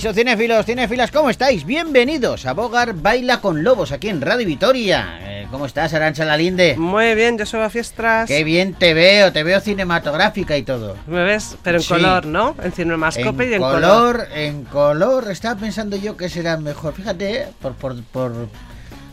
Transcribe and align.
Caixo, 0.00 0.14
cinéfilos, 0.14 0.64
cinéfilas, 0.64 1.10
¿cómo 1.10 1.28
estáis? 1.28 1.64
Bienvenidos 1.66 2.46
a 2.46 2.52
Bogar 2.52 2.92
Baila 2.94 3.40
con 3.40 3.64
Lobos 3.64 3.90
aquí 3.90 4.08
en 4.08 4.20
Radio 4.20 4.46
Vitoria. 4.46 5.18
Eh, 5.22 5.48
¿Cómo 5.50 5.66
estás, 5.66 5.92
Arancha 5.92 6.24
Lalinde? 6.24 6.76
Muy 6.78 7.16
bien, 7.16 7.36
yo 7.36 7.44
soy 7.44 7.62
a 7.62 7.68
Fiestras. 7.68 8.28
Qué 8.28 8.44
bien 8.44 8.74
te 8.74 8.94
veo, 8.94 9.32
te 9.32 9.42
veo 9.42 9.58
cinematográfica 9.58 10.56
y 10.56 10.62
todo. 10.62 10.96
Me 11.08 11.24
ves, 11.24 11.56
pero 11.64 11.78
en 11.78 11.82
Sí. 11.82 11.88
color, 11.88 12.26
¿no? 12.26 12.54
En 12.62 12.70
cinemascope 12.70 13.42
en 13.46 13.50
y 13.50 13.54
en 13.54 13.60
color, 13.60 13.80
color. 13.80 14.28
en 14.36 14.64
color. 14.66 15.30
Estaba 15.32 15.58
pensando 15.58 15.96
yo 15.96 16.16
que 16.16 16.28
será 16.28 16.56
mejor. 16.58 16.94
Fíjate, 16.94 17.40
eh, 17.42 17.46
por, 17.60 17.74
por, 17.74 18.00
por 18.04 18.32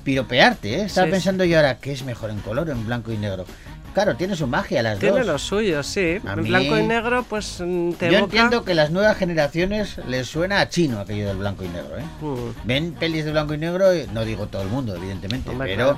piropearte, 0.03 0.81
¿eh? 0.81 0.83
Estaba 0.83 1.07
Sí, 1.07 1.11
pensando 1.13 1.45
yo 1.45 1.57
ahora 1.57 1.79
qué 1.79 1.93
es 1.93 2.03
mejor 2.03 2.29
en 2.29 2.37
color 2.41 2.69
o 2.69 2.71
en 2.73 2.85
blanco 2.85 3.11
y 3.11 3.17
negro. 3.17 3.45
Claro, 3.95 4.15
tiene 4.15 4.35
su 4.35 4.45
magia 4.45 4.83
las 4.83 4.99
Tiene 4.99 5.19
dos. 5.19 5.25
lo 5.25 5.39
suyo, 5.39 5.81
sí. 5.81 6.17
A 6.27 6.33
en 6.33 6.43
mí- 6.43 6.49
blanco 6.49 6.77
y 6.77 6.83
negro, 6.83 7.23
pues 7.27 7.61
mm, 7.65 7.93
te 7.93 8.11
Yo 8.11 8.17
evoca- 8.19 8.23
entiendo 8.25 8.63
que 8.65 8.75
las 8.75 8.91
nuevas 8.91 9.15
generaciones 9.17 9.97
les 10.07 10.27
suena 10.27 10.59
a 10.59 10.69
chino 10.69 10.99
aquello 10.99 11.27
del 11.29 11.37
blanco 11.37 11.63
y 11.63 11.69
negro, 11.69 11.97
¿eh? 11.97 12.03
Mm, 12.21 12.67
Ven 12.67 12.91
pelis 12.93 13.23
de 13.25 13.31
blanco 13.31 13.53
y 13.53 13.57
negro, 13.57 13.85
no 14.13 14.25
digo 14.25 14.47
todo 14.47 14.61
el 14.63 14.67
mundo, 14.67 14.95
evidentemente, 14.97 15.49
pero, 15.57 15.97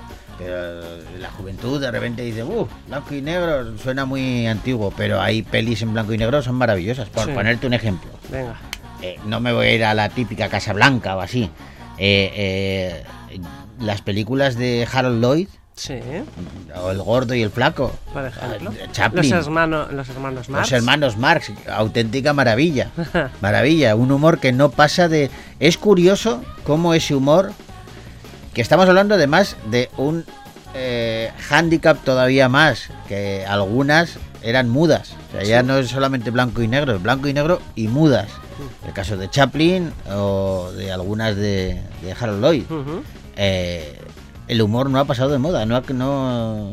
la 1.19 1.31
juventud 1.31 1.81
de 1.81 1.89
repente 1.89 2.21
dice, 2.21 2.43
uh, 2.43 2.67
blanco 2.87 3.15
y 3.15 3.21
negro 3.23 3.75
suena 3.79 4.05
muy 4.05 4.45
antiguo, 4.45 4.93
pero 4.95 5.19
hay 5.19 5.41
pelis 5.41 5.81
en 5.81 5.91
blanco 5.93 6.13
y 6.13 6.17
negro 6.19 6.41
son 6.43 6.53
maravillosas. 6.55 7.09
Por 7.09 7.25
Sí. 7.25 7.31
ponerte 7.31 7.65
un 7.65 7.73
ejemplo, 7.73 8.11
Venga. 8.29 8.55
eh, 9.01 9.17
no 9.25 9.39
me 9.39 9.51
voy 9.51 9.65
a 9.65 9.73
ir 9.73 9.83
a 9.83 9.95
la 9.95 10.09
típica 10.09 10.47
Casa 10.49 10.71
Blanca 10.73 11.15
o 11.15 11.21
así. 11.21 11.49
Eh, 11.97 12.31
eh, 12.35 13.03
las 13.79 14.01
películas 14.03 14.55
de 14.55 14.87
Harold 14.91 15.19
Lloyd, 15.21 15.47
Sí, 15.77 15.99
o 16.75 16.89
El 16.91 17.01
Gordo 17.03 17.35
y 17.35 17.43
el 17.43 17.51
Flaco, 17.51 17.91
por 18.11 18.25
ejemplo. 18.25 18.71
Ah, 18.83 18.87
Chaplin. 18.91 19.29
Los, 19.31 19.45
hermano- 19.45 19.87
los 19.91 20.09
hermanos 20.09 20.49
Marx. 20.49 20.71
Los 20.71 20.77
hermanos 20.79 21.17
Marx, 21.17 21.51
auténtica 21.71 22.33
maravilla. 22.33 22.89
Maravilla, 23.41 23.95
un 23.95 24.11
humor 24.11 24.39
que 24.39 24.51
no 24.51 24.71
pasa 24.71 25.07
de... 25.07 25.29
Es 25.59 25.77
curioso 25.77 26.43
cómo 26.63 26.95
ese 26.95 27.13
humor, 27.13 27.51
que 28.55 28.61
estamos 28.61 28.89
hablando 28.89 29.13
además 29.15 29.55
de 29.69 29.89
un 29.97 30.25
eh, 30.73 31.31
handicap 31.49 32.03
todavía 32.03 32.49
más, 32.49 32.89
que 33.07 33.45
algunas 33.45 34.17
eran 34.41 34.69
mudas. 34.69 35.13
O 35.29 35.31
sea, 35.33 35.43
ya 35.43 35.61
no 35.61 35.77
es 35.77 35.89
solamente 35.89 36.31
blanco 36.31 36.63
y 36.63 36.67
negro, 36.67 36.95
es 36.95 37.01
blanco 37.03 37.27
y 37.27 37.33
negro 37.33 37.61
y 37.75 37.87
mudas. 37.87 38.29
El 38.87 38.93
caso 38.93 39.15
de 39.15 39.29
Chaplin 39.29 39.93
o 40.11 40.71
de 40.75 40.91
algunas 40.91 41.35
de, 41.35 41.79
de 42.01 42.11
Harold 42.19 42.41
Lloyd. 42.43 42.63
Eh, 43.35 43.99
el 44.47 44.61
humor 44.61 44.89
no 44.89 44.99
ha 44.99 45.05
pasado 45.05 45.29
de 45.29 45.37
moda, 45.37 45.65
no 45.65 45.75
ha, 45.75 45.81
no, 45.93 46.71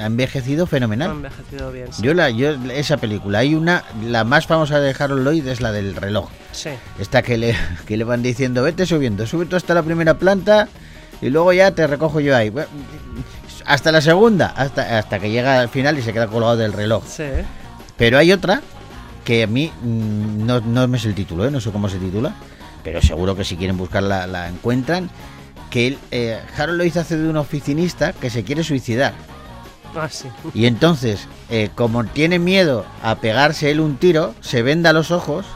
ha 0.00 0.06
envejecido 0.06 0.64
Ha 0.64 0.66
fenomenal. 0.66 1.10
envejecido 1.10 1.72
bien. 1.72 1.86
Sí. 1.92 2.02
Yo 2.02 2.14
la, 2.14 2.30
yo 2.30 2.50
esa 2.72 2.96
película, 2.96 3.38
hay 3.40 3.54
una, 3.54 3.84
la 4.04 4.24
más 4.24 4.46
famosa 4.46 4.80
de 4.80 4.94
Harold 4.98 5.24
Lloyd 5.24 5.46
es 5.46 5.60
la 5.60 5.72
del 5.72 5.94
reloj. 5.96 6.28
Sí. 6.52 6.70
Esta 6.98 7.22
que 7.22 7.38
le, 7.38 7.54
que 7.86 7.96
le 7.96 8.04
van 8.04 8.22
diciendo, 8.22 8.62
vete 8.62 8.86
subiendo, 8.86 9.26
sube 9.26 9.46
tú 9.46 9.56
hasta 9.56 9.74
la 9.74 9.82
primera 9.82 10.14
planta 10.14 10.68
y 11.20 11.30
luego 11.30 11.52
ya 11.52 11.70
te 11.72 11.86
recojo 11.86 12.20
yo 12.20 12.36
ahí. 12.36 12.52
Hasta 13.64 13.92
la 13.92 14.00
segunda, 14.00 14.46
hasta, 14.56 14.98
hasta 14.98 15.18
que 15.18 15.30
llega 15.30 15.60
al 15.60 15.68
final 15.68 15.98
y 15.98 16.02
se 16.02 16.12
queda 16.12 16.26
colgado 16.26 16.56
del 16.56 16.72
reloj. 16.72 17.04
Sí. 17.06 17.24
Pero 17.96 18.16
hay 18.18 18.32
otra 18.32 18.62
que 19.24 19.42
a 19.42 19.46
mí 19.46 19.70
mm, 19.82 20.46
no, 20.46 20.60
no 20.60 20.88
me 20.88 20.98
sé 20.98 21.08
el 21.08 21.14
título, 21.14 21.44
¿eh? 21.46 21.50
no 21.50 21.60
sé 21.60 21.70
cómo 21.70 21.88
se 21.88 21.98
titula, 21.98 22.32
pero 22.82 23.02
seguro 23.02 23.36
que 23.36 23.44
si 23.44 23.56
quieren 23.56 23.76
buscarla 23.76 24.26
la 24.26 24.48
encuentran. 24.48 25.10
Que 25.70 25.88
él, 25.88 25.98
eh, 26.10 26.40
Harold 26.56 26.80
Lloyd 26.80 26.96
hace 26.96 27.16
de 27.16 27.28
un 27.28 27.36
oficinista 27.36 28.12
que 28.12 28.30
se 28.30 28.44
quiere 28.44 28.64
suicidar. 28.64 29.12
Ah, 29.96 30.08
sí. 30.10 30.28
Y 30.54 30.66
entonces, 30.66 31.26
eh, 31.50 31.70
como 31.74 32.04
tiene 32.04 32.38
miedo 32.38 32.84
a 33.02 33.16
pegarse 33.16 33.70
él 33.70 33.80
un 33.80 33.96
tiro, 33.96 34.34
se 34.40 34.62
venda 34.62 34.92
los 34.92 35.10
ojos, 35.10 35.46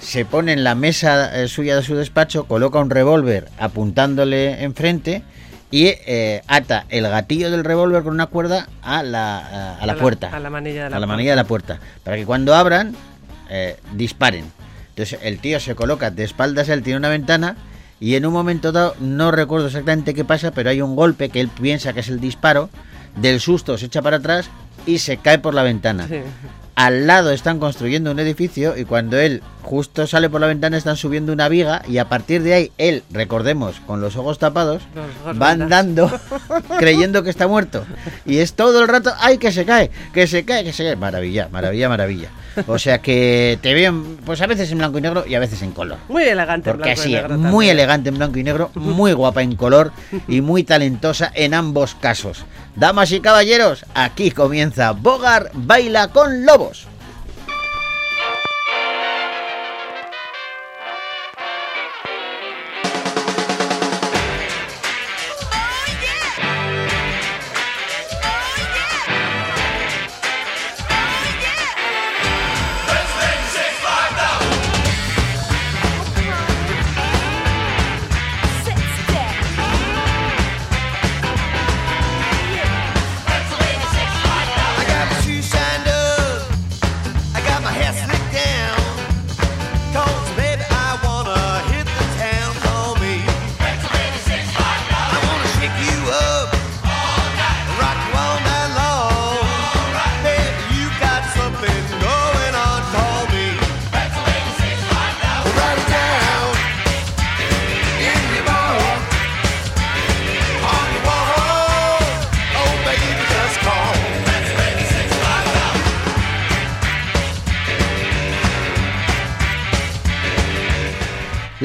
se 0.00 0.24
pone 0.24 0.52
en 0.52 0.64
la 0.64 0.74
mesa 0.74 1.42
eh, 1.42 1.48
suya 1.48 1.76
de 1.76 1.82
su 1.82 1.94
despacho, 1.96 2.44
coloca 2.44 2.78
un 2.78 2.90
revólver 2.90 3.48
apuntándole 3.58 4.62
enfrente 4.62 5.22
y 5.70 5.86
eh, 5.88 6.42
ata 6.46 6.86
el 6.88 7.04
gatillo 7.08 7.50
del 7.50 7.64
revólver 7.64 8.02
con 8.02 8.14
una 8.14 8.26
cuerda 8.26 8.68
a 8.82 9.02
la, 9.02 9.38
a, 9.38 9.78
a 9.78 9.86
la 9.86 9.96
puerta. 9.96 10.28
A 10.34 10.40
la 10.40 10.48
manilla 10.50 10.84
de 10.84 10.90
la 10.90 10.96
a 10.96 11.00
la 11.00 11.06
puerta. 11.06 11.12
manilla 11.16 11.30
de 11.32 11.36
la 11.36 11.44
puerta. 11.44 11.80
Para 12.02 12.16
que 12.16 12.24
cuando 12.26 12.54
abran, 12.54 12.94
disparen. 13.94 14.44
Entonces 14.90 15.18
el 15.22 15.38
tío 15.38 15.58
se 15.60 15.74
coloca 15.74 16.10
de 16.10 16.24
espaldas, 16.24 16.68
él 16.68 16.82
tiene 16.82 16.98
una 16.98 17.08
ventana 17.08 17.56
y 18.00 18.14
en 18.14 18.24
un 18.24 18.32
momento 18.32 18.72
dado, 18.72 18.96
no 18.98 19.30
recuerdo 19.30 19.66
exactamente 19.66 20.14
qué 20.14 20.24
pasa, 20.24 20.50
pero 20.50 20.70
hay 20.70 20.80
un 20.80 20.96
golpe 20.96 21.28
que 21.28 21.40
él 21.40 21.48
piensa 21.48 21.92
que 21.92 22.00
es 22.00 22.08
el 22.08 22.18
disparo, 22.18 22.70
del 23.16 23.40
susto 23.40 23.76
se 23.76 23.86
echa 23.86 24.02
para 24.02 24.16
atrás 24.16 24.48
y 24.86 24.98
se 24.98 25.18
cae 25.18 25.38
por 25.38 25.54
la 25.54 25.62
ventana. 25.62 26.08
Sí. 26.08 26.20
Al 26.74 27.06
lado 27.06 27.30
están 27.30 27.58
construyendo 27.58 28.10
un 28.10 28.18
edificio 28.18 28.76
y 28.76 28.84
cuando 28.84 29.18
él 29.18 29.42
justo 29.62 30.06
sale 30.06 30.28
por 30.30 30.40
la 30.40 30.46
ventana 30.46 30.76
están 30.76 30.96
subiendo 30.96 31.32
una 31.32 31.48
viga 31.48 31.82
y 31.88 31.98
a 31.98 32.08
partir 32.08 32.42
de 32.42 32.54
ahí 32.54 32.72
él, 32.78 33.02
recordemos, 33.10 33.80
con 33.86 34.00
los 34.00 34.16
ojos 34.16 34.38
tapados, 34.38 34.82
Los 34.94 35.06
ojos 35.22 35.40
va 35.42 35.50
andando 35.50 36.10
creyendo 36.78 37.22
que 37.22 37.30
está 37.30 37.46
muerto. 37.46 37.84
Y 38.26 38.38
es 38.38 38.54
todo 38.54 38.80
el 38.82 38.88
rato, 38.88 39.12
¡ay, 39.18 39.38
que 39.38 39.52
se 39.52 39.64
cae! 39.64 39.90
Que 40.12 40.26
se 40.26 40.44
cae, 40.44 40.64
que 40.64 40.72
se 40.72 40.84
cae. 40.84 40.96
Maravilla, 40.96 41.48
maravilla, 41.50 41.88
maravilla. 41.88 42.28
O 42.66 42.78
sea 42.78 43.00
que 43.00 43.58
te 43.62 43.74
veo, 43.74 43.94
pues 44.24 44.40
a 44.40 44.46
veces 44.46 44.70
en 44.72 44.78
blanco 44.78 44.98
y 44.98 45.00
negro 45.00 45.24
y 45.26 45.34
a 45.34 45.38
veces 45.38 45.62
en 45.62 45.70
color. 45.72 45.98
Muy 46.08 46.24
elegante 46.24 46.70
en 46.70 46.76
Porque 46.76 46.90
blanco 46.90 47.00
y 47.00 47.04
así, 47.04 47.12
negro 47.12 47.38
muy 47.38 47.42
también. 47.66 47.70
elegante 47.70 48.08
en 48.08 48.16
blanco 48.18 48.38
y 48.38 48.42
negro, 48.42 48.70
muy 48.74 49.12
guapa 49.12 49.42
en 49.42 49.54
color 49.56 49.92
y 50.26 50.40
muy 50.40 50.64
talentosa 50.64 51.30
en 51.34 51.54
ambos 51.54 51.94
casos. 51.94 52.44
Damas 52.74 53.12
y 53.12 53.20
caballeros, 53.20 53.84
aquí 53.94 54.30
comienza 54.30 54.92
Bogar 54.92 55.50
Baila 55.54 56.08
con 56.08 56.44
Lobos. 56.44 56.86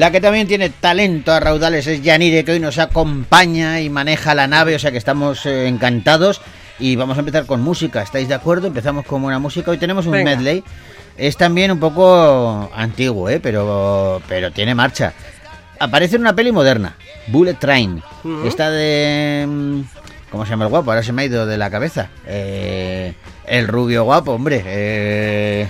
La 0.06 0.12
que 0.12 0.20
también 0.20 0.46
tiene 0.46 0.70
talento 0.70 1.32
a 1.32 1.40
raudales 1.40 1.84
es 1.88 2.00
Yanire, 2.00 2.44
que 2.44 2.52
hoy 2.52 2.60
nos 2.60 2.78
acompaña 2.78 3.80
y 3.80 3.90
maneja 3.90 4.36
la 4.36 4.46
nave, 4.46 4.76
o 4.76 4.78
sea 4.78 4.92
que 4.92 4.98
estamos 4.98 5.44
eh, 5.46 5.66
encantados. 5.66 6.40
Y 6.78 6.94
vamos 6.94 7.16
a 7.16 7.20
empezar 7.22 7.44
con 7.44 7.60
música, 7.60 8.02
¿estáis 8.02 8.28
de 8.28 8.34
acuerdo? 8.34 8.68
Empezamos 8.68 9.04
con 9.04 9.20
buena 9.20 9.40
música. 9.40 9.72
Hoy 9.72 9.78
tenemos 9.78 10.06
un 10.06 10.12
Venga. 10.12 10.36
medley. 10.36 10.62
Es 11.16 11.36
también 11.36 11.72
un 11.72 11.80
poco 11.80 12.70
antiguo, 12.72 13.28
¿eh? 13.28 13.40
pero, 13.40 14.22
pero 14.28 14.52
tiene 14.52 14.76
marcha. 14.76 15.12
Aparece 15.80 16.14
en 16.14 16.22
una 16.22 16.36
peli 16.36 16.52
moderna, 16.52 16.94
Bullet 17.26 17.54
Train. 17.54 18.00
Esta 18.44 18.70
de... 18.70 19.44
mm, 19.48 19.80
¿Cómo 20.30 20.44
se 20.44 20.50
llama 20.50 20.66
el 20.66 20.70
guapo? 20.70 20.92
Ahora 20.92 21.02
se 21.02 21.12
me 21.12 21.22
ha 21.22 21.24
ido 21.24 21.46
de 21.46 21.58
la 21.58 21.68
cabeza. 21.68 22.10
Eh, 22.28 23.12
el 23.44 23.66
rubio 23.66 24.04
guapo, 24.04 24.34
hombre. 24.34 24.62
Eh, 24.64 25.68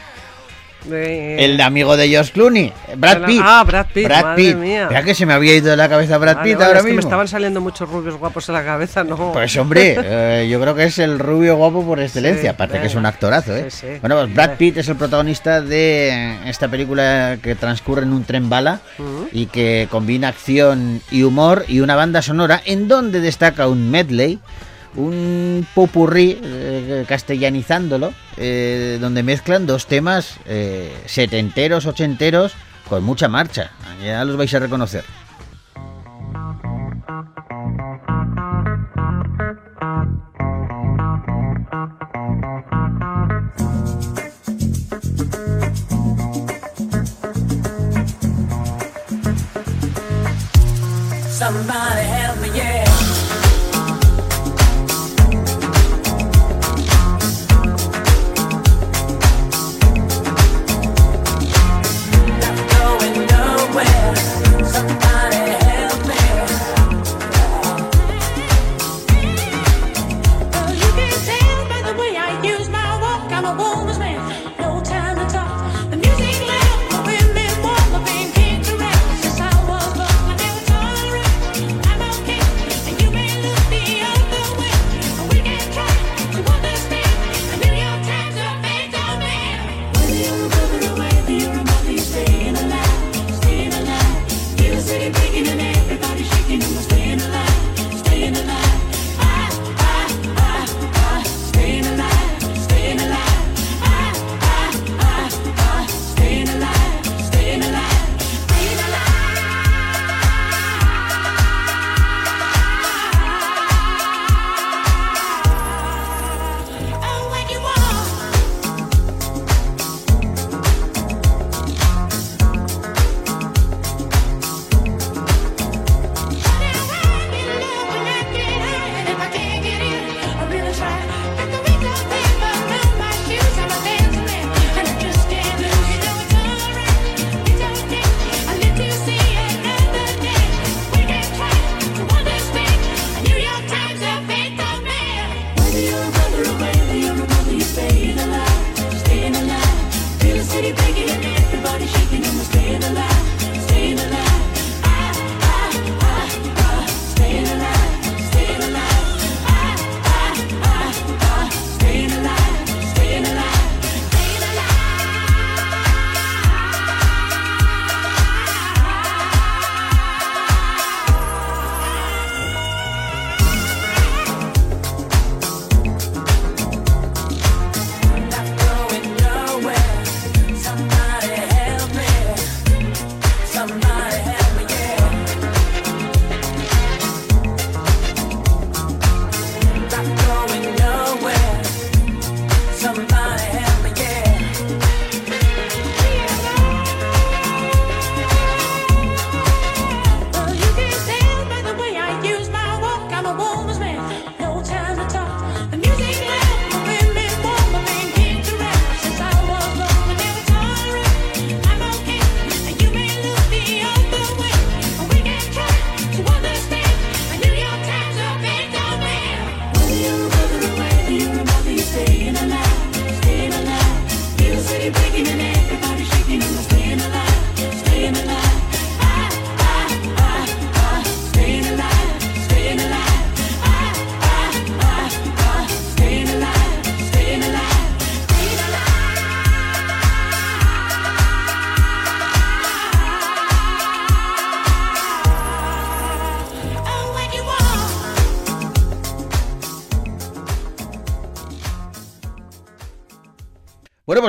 De- 0.88 1.44
el 1.44 1.60
amigo 1.60 1.96
de 1.96 2.08
George 2.08 2.32
Clooney, 2.32 2.72
Brad 2.96 3.18
la- 3.20 3.26
Pitt. 3.26 3.40
ah, 3.42 3.64
Brad 3.66 3.86
Pitt, 3.92 4.04
Brad 4.06 4.22
madre 4.22 4.42
Pitt. 4.44 4.56
mía. 4.56 4.86
Mira 4.88 5.02
que 5.02 5.14
se 5.14 5.26
me 5.26 5.32
había 5.32 5.54
ido 5.56 5.70
de 5.70 5.76
la 5.76 5.88
cabeza 5.88 6.18
Brad 6.18 6.36
Vale, 6.36 6.48
Pitt 6.48 6.54
vale, 6.58 6.66
ahora 6.66 6.78
es 6.78 6.84
que 6.84 6.90
mismo. 6.90 7.02
me 7.02 7.08
estaban 7.08 7.28
saliendo 7.28 7.60
muchos 7.60 7.88
rubios 7.88 8.16
guapos 8.16 8.48
en 8.48 8.54
la 8.54 8.64
cabeza, 8.64 9.04
¿no? 9.04 9.32
Pues 9.32 9.56
hombre, 9.56 9.96
eh, 10.04 10.48
yo 10.50 10.60
creo 10.60 10.74
que 10.74 10.84
es 10.84 10.98
el 10.98 11.18
rubio 11.18 11.56
guapo 11.56 11.84
por 11.84 12.00
excelencia, 12.00 12.42
Sí, 12.42 12.46
aparte 12.48 12.80
que 12.80 12.86
es 12.86 12.94
un 12.94 13.06
actorazo, 13.06 13.54
¿eh? 13.56 13.66
Sí, 13.70 13.78
sí. 13.80 13.86
Bueno, 14.00 14.16
pues 14.20 14.34
Brad. 14.34 14.56
Pitt 14.56 14.76
es 14.78 14.88
el 14.88 14.96
protagonista 14.96 15.60
de 15.60 16.36
esta 16.48 16.68
película 16.68 17.38
que 17.42 17.54
transcurre 17.54 18.02
en 18.02 18.12
un 18.12 18.24
tren 18.24 18.48
bala 18.48 18.80
y 19.32 19.46
que 19.46 19.88
combina 19.90 20.28
acción 20.28 21.00
y 21.10 21.22
humor 21.22 21.64
y 21.68 21.80
una 21.80 21.96
banda 21.96 22.22
sonora 22.22 22.60
en 22.64 22.88
donde 22.88 23.20
destaca 23.20 23.66
un 23.68 23.90
medley, 23.90 24.38
un 24.96 25.66
popurrí 25.74 26.38
eh, 26.42 27.04
castellanizándolo, 27.06 28.12
eh, 28.36 28.98
donde 29.00 29.22
mezclan 29.22 29.66
dos 29.66 29.86
temas 29.86 30.38
eh, 30.46 30.92
setenteros, 31.06 31.86
ochenteros, 31.86 32.54
con 32.88 33.04
mucha 33.04 33.28
marcha. 33.28 33.70
Ya 34.02 34.24
los 34.24 34.36
vais 34.36 34.52
a 34.54 34.58
reconocer. 34.58 35.04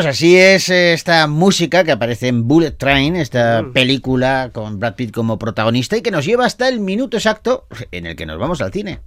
así 0.07 0.37
es 0.37 0.69
esta 0.69 1.27
música 1.27 1.83
que 1.83 1.91
aparece 1.91 2.27
en 2.29 2.47
Bullet 2.47 2.71
Train, 2.71 3.15
esta 3.15 3.61
mm. 3.61 3.73
película 3.73 4.49
con 4.53 4.79
Brad 4.79 4.95
Pitt 4.95 5.13
como 5.13 5.37
protagonista 5.37 5.97
y 5.97 6.01
que 6.01 6.11
nos 6.11 6.25
lleva 6.25 6.45
hasta 6.45 6.69
el 6.69 6.79
minuto 6.79 7.17
exacto 7.17 7.67
en 7.91 8.05
el 8.05 8.15
que 8.15 8.25
nos 8.25 8.39
vamos 8.39 8.61
al 8.61 8.71
cine. 8.71 8.99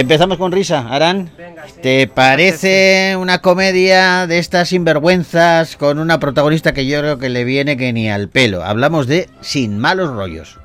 Empezamos 0.00 0.38
con 0.38 0.50
risa, 0.50 0.86
Arán. 0.88 1.30
Venga, 1.36 1.66
¿Te 1.82 2.06
parece 2.06 3.16
una 3.18 3.40
comedia 3.40 4.26
de 4.26 4.38
estas 4.38 4.70
sinvergüenzas 4.70 5.76
con 5.76 5.98
una 5.98 6.18
protagonista 6.18 6.72
que 6.72 6.86
yo 6.86 7.00
creo 7.00 7.18
que 7.18 7.28
le 7.28 7.44
viene 7.44 7.76
que 7.76 7.92
ni 7.92 8.08
al 8.08 8.30
pelo? 8.30 8.64
Hablamos 8.64 9.06
de 9.06 9.28
Sin 9.42 9.78
malos 9.78 10.08
rollos. 10.08 10.58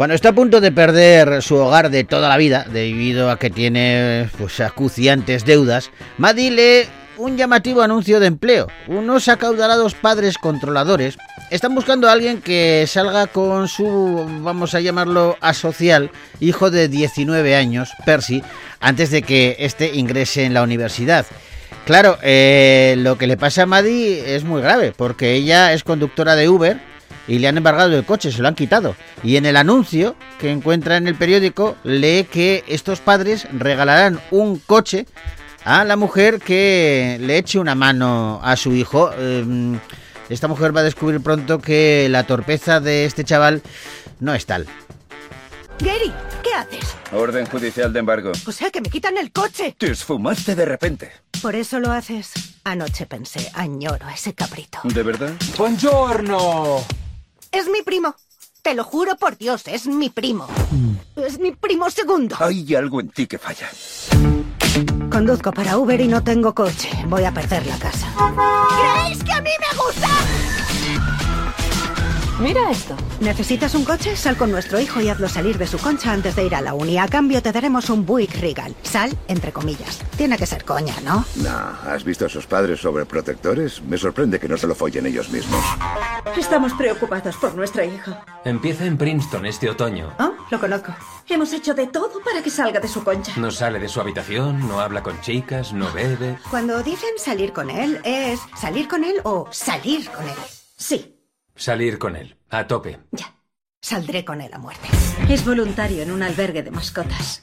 Cuando 0.00 0.14
está 0.14 0.30
a 0.30 0.32
punto 0.32 0.62
de 0.62 0.72
perder 0.72 1.42
su 1.42 1.56
hogar 1.56 1.90
de 1.90 2.04
toda 2.04 2.30
la 2.30 2.38
vida, 2.38 2.64
debido 2.72 3.30
a 3.30 3.38
que 3.38 3.50
tiene 3.50 4.30
pues, 4.38 4.58
acuciantes 4.60 5.44
deudas, 5.44 5.90
Maddie 6.16 6.50
lee 6.50 6.88
un 7.18 7.36
llamativo 7.36 7.82
anuncio 7.82 8.18
de 8.18 8.28
empleo. 8.28 8.68
Unos 8.86 9.28
acaudalados 9.28 9.94
padres 9.94 10.38
controladores 10.38 11.18
están 11.50 11.74
buscando 11.74 12.08
a 12.08 12.12
alguien 12.12 12.40
que 12.40 12.86
salga 12.88 13.26
con 13.26 13.68
su, 13.68 14.26
vamos 14.40 14.74
a 14.74 14.80
llamarlo, 14.80 15.36
asocial, 15.42 16.10
hijo 16.40 16.70
de 16.70 16.88
19 16.88 17.54
años, 17.54 17.90
Percy, 18.06 18.42
antes 18.80 19.10
de 19.10 19.20
que 19.20 19.56
éste 19.58 19.94
ingrese 19.94 20.44
en 20.44 20.54
la 20.54 20.62
universidad. 20.62 21.26
Claro, 21.84 22.16
eh, 22.22 22.94
lo 22.96 23.18
que 23.18 23.26
le 23.26 23.36
pasa 23.36 23.64
a 23.64 23.66
Maddie 23.66 24.34
es 24.34 24.44
muy 24.44 24.62
grave, 24.62 24.94
porque 24.96 25.34
ella 25.34 25.74
es 25.74 25.84
conductora 25.84 26.36
de 26.36 26.48
Uber 26.48 26.89
y 27.26 27.38
le 27.38 27.48
han 27.48 27.56
embargado 27.56 27.96
el 27.96 28.04
coche, 28.04 28.32
se 28.32 28.42
lo 28.42 28.48
han 28.48 28.54
quitado. 28.54 28.96
Y 29.22 29.36
en 29.36 29.46
el 29.46 29.56
anuncio 29.56 30.16
que 30.38 30.50
encuentra 30.50 30.96
en 30.96 31.06
el 31.06 31.14
periódico 31.14 31.76
lee 31.84 32.26
que 32.30 32.64
estos 32.66 33.00
padres 33.00 33.46
regalarán 33.52 34.20
un 34.30 34.58
coche 34.58 35.06
a 35.64 35.84
la 35.84 35.96
mujer 35.96 36.40
que 36.40 37.18
le 37.20 37.38
eche 37.38 37.58
una 37.58 37.74
mano 37.74 38.40
a 38.42 38.56
su 38.56 38.72
hijo. 38.72 39.10
Eh, 39.16 39.78
esta 40.28 40.48
mujer 40.48 40.74
va 40.74 40.80
a 40.80 40.84
descubrir 40.84 41.20
pronto 41.20 41.58
que 41.58 42.08
la 42.10 42.24
torpeza 42.24 42.80
de 42.80 43.04
este 43.04 43.24
chaval 43.24 43.62
no 44.20 44.34
es 44.34 44.46
tal. 44.46 44.66
Gary, 45.80 46.12
¿qué 46.42 46.52
haces? 46.54 46.94
Orden 47.10 47.46
judicial 47.46 47.92
de 47.92 48.00
embargo. 48.00 48.32
O 48.46 48.52
sea, 48.52 48.70
que 48.70 48.80
me 48.80 48.90
quitan 48.90 49.16
el 49.16 49.32
coche. 49.32 49.74
Te 49.78 49.90
esfumaste 49.90 50.54
de 50.54 50.66
repente. 50.66 51.10
¿Por 51.40 51.56
eso 51.56 51.80
lo 51.80 51.90
haces? 51.90 52.32
Anoche 52.64 53.06
pensé, 53.06 53.50
añoro 53.54 54.06
a 54.06 54.12
ese 54.12 54.34
cabrito. 54.34 54.80
¿De 54.84 55.02
verdad? 55.02 55.32
¡Buongiorno! 55.56 56.84
Es 57.52 57.68
mi 57.68 57.82
primo. 57.82 58.14
Te 58.62 58.74
lo 58.74 58.84
juro 58.84 59.16
por 59.16 59.36
Dios, 59.36 59.66
es 59.66 59.86
mi 59.86 60.08
primo. 60.08 60.46
Es 61.16 61.38
mi 61.38 61.50
primo 61.50 61.90
segundo. 61.90 62.36
Hay 62.38 62.74
algo 62.74 63.00
en 63.00 63.08
ti 63.08 63.26
que 63.26 63.38
falla. 63.38 63.68
Conduzco 65.10 65.50
para 65.50 65.76
Uber 65.76 66.00
y 66.00 66.06
no 66.06 66.22
tengo 66.22 66.54
coche. 66.54 66.90
Voy 67.06 67.24
a 67.24 67.32
perder 67.32 67.66
la 67.66 67.76
casa. 67.78 68.06
¿Creéis 68.68 69.24
que 69.24 69.32
a 69.32 69.40
mí 69.40 69.50
me 69.58 69.76
gusta? 69.82 70.08
Mira 72.40 72.70
esto. 72.70 72.96
¿Necesitas 73.20 73.74
un 73.74 73.84
coche? 73.84 74.16
Sal 74.16 74.34
con 74.34 74.50
nuestro 74.50 74.80
hijo 74.80 74.98
y 75.02 75.10
hazlo 75.10 75.28
salir 75.28 75.58
de 75.58 75.66
su 75.66 75.76
concha 75.76 76.10
antes 76.10 76.34
de 76.36 76.46
ir 76.46 76.54
a 76.54 76.62
la 76.62 76.72
uni. 76.72 76.96
A 76.96 77.06
cambio 77.06 77.42
te 77.42 77.52
daremos 77.52 77.90
un 77.90 78.06
Buick 78.06 78.40
Regal. 78.40 78.74
Sal, 78.82 79.10
entre 79.28 79.52
comillas. 79.52 79.98
Tiene 80.16 80.38
que 80.38 80.46
ser 80.46 80.64
coña, 80.64 80.94
¿no? 81.04 81.26
No, 81.36 81.90
¿has 81.90 82.02
visto 82.02 82.24
a 82.24 82.28
sus 82.30 82.46
padres 82.46 82.80
sobreprotectores? 82.80 83.82
Me 83.82 83.98
sorprende 83.98 84.40
que 84.40 84.48
no 84.48 84.56
se 84.56 84.66
lo 84.66 84.74
follen 84.74 85.04
ellos 85.04 85.28
mismos. 85.28 85.62
Estamos 86.34 86.72
preocupados 86.72 87.36
por 87.36 87.54
nuestra 87.54 87.84
hija. 87.84 88.24
Empieza 88.46 88.86
en 88.86 88.96
Princeton 88.96 89.44
este 89.44 89.68
otoño. 89.68 90.14
Oh, 90.18 90.32
lo 90.50 90.58
conozco. 90.58 90.94
Hemos 91.28 91.52
hecho 91.52 91.74
de 91.74 91.88
todo 91.88 92.22
para 92.24 92.42
que 92.42 92.48
salga 92.48 92.80
de 92.80 92.88
su 92.88 93.04
concha. 93.04 93.34
No 93.36 93.50
sale 93.50 93.78
de 93.78 93.88
su 93.88 94.00
habitación, 94.00 94.66
no 94.66 94.80
habla 94.80 95.02
con 95.02 95.20
chicas, 95.20 95.74
no 95.74 95.92
bebe. 95.92 96.38
Cuando 96.50 96.82
dicen 96.82 97.10
salir 97.18 97.52
con 97.52 97.68
él, 97.68 98.00
¿es 98.02 98.40
salir 98.58 98.88
con 98.88 99.04
él 99.04 99.20
o 99.24 99.46
salir 99.50 100.08
con 100.10 100.24
él? 100.24 100.34
Sí, 100.78 101.19
Salir 101.60 101.98
con 101.98 102.16
él, 102.16 102.36
a 102.48 102.66
tope. 102.66 103.00
Ya. 103.12 103.34
Saldré 103.82 104.24
con 104.24 104.40
él 104.40 104.48
a 104.54 104.58
muerte. 104.58 104.88
es 105.28 105.44
voluntario 105.44 106.02
en 106.02 106.10
un 106.10 106.22
albergue 106.22 106.62
de 106.62 106.70
mascotas. 106.70 107.42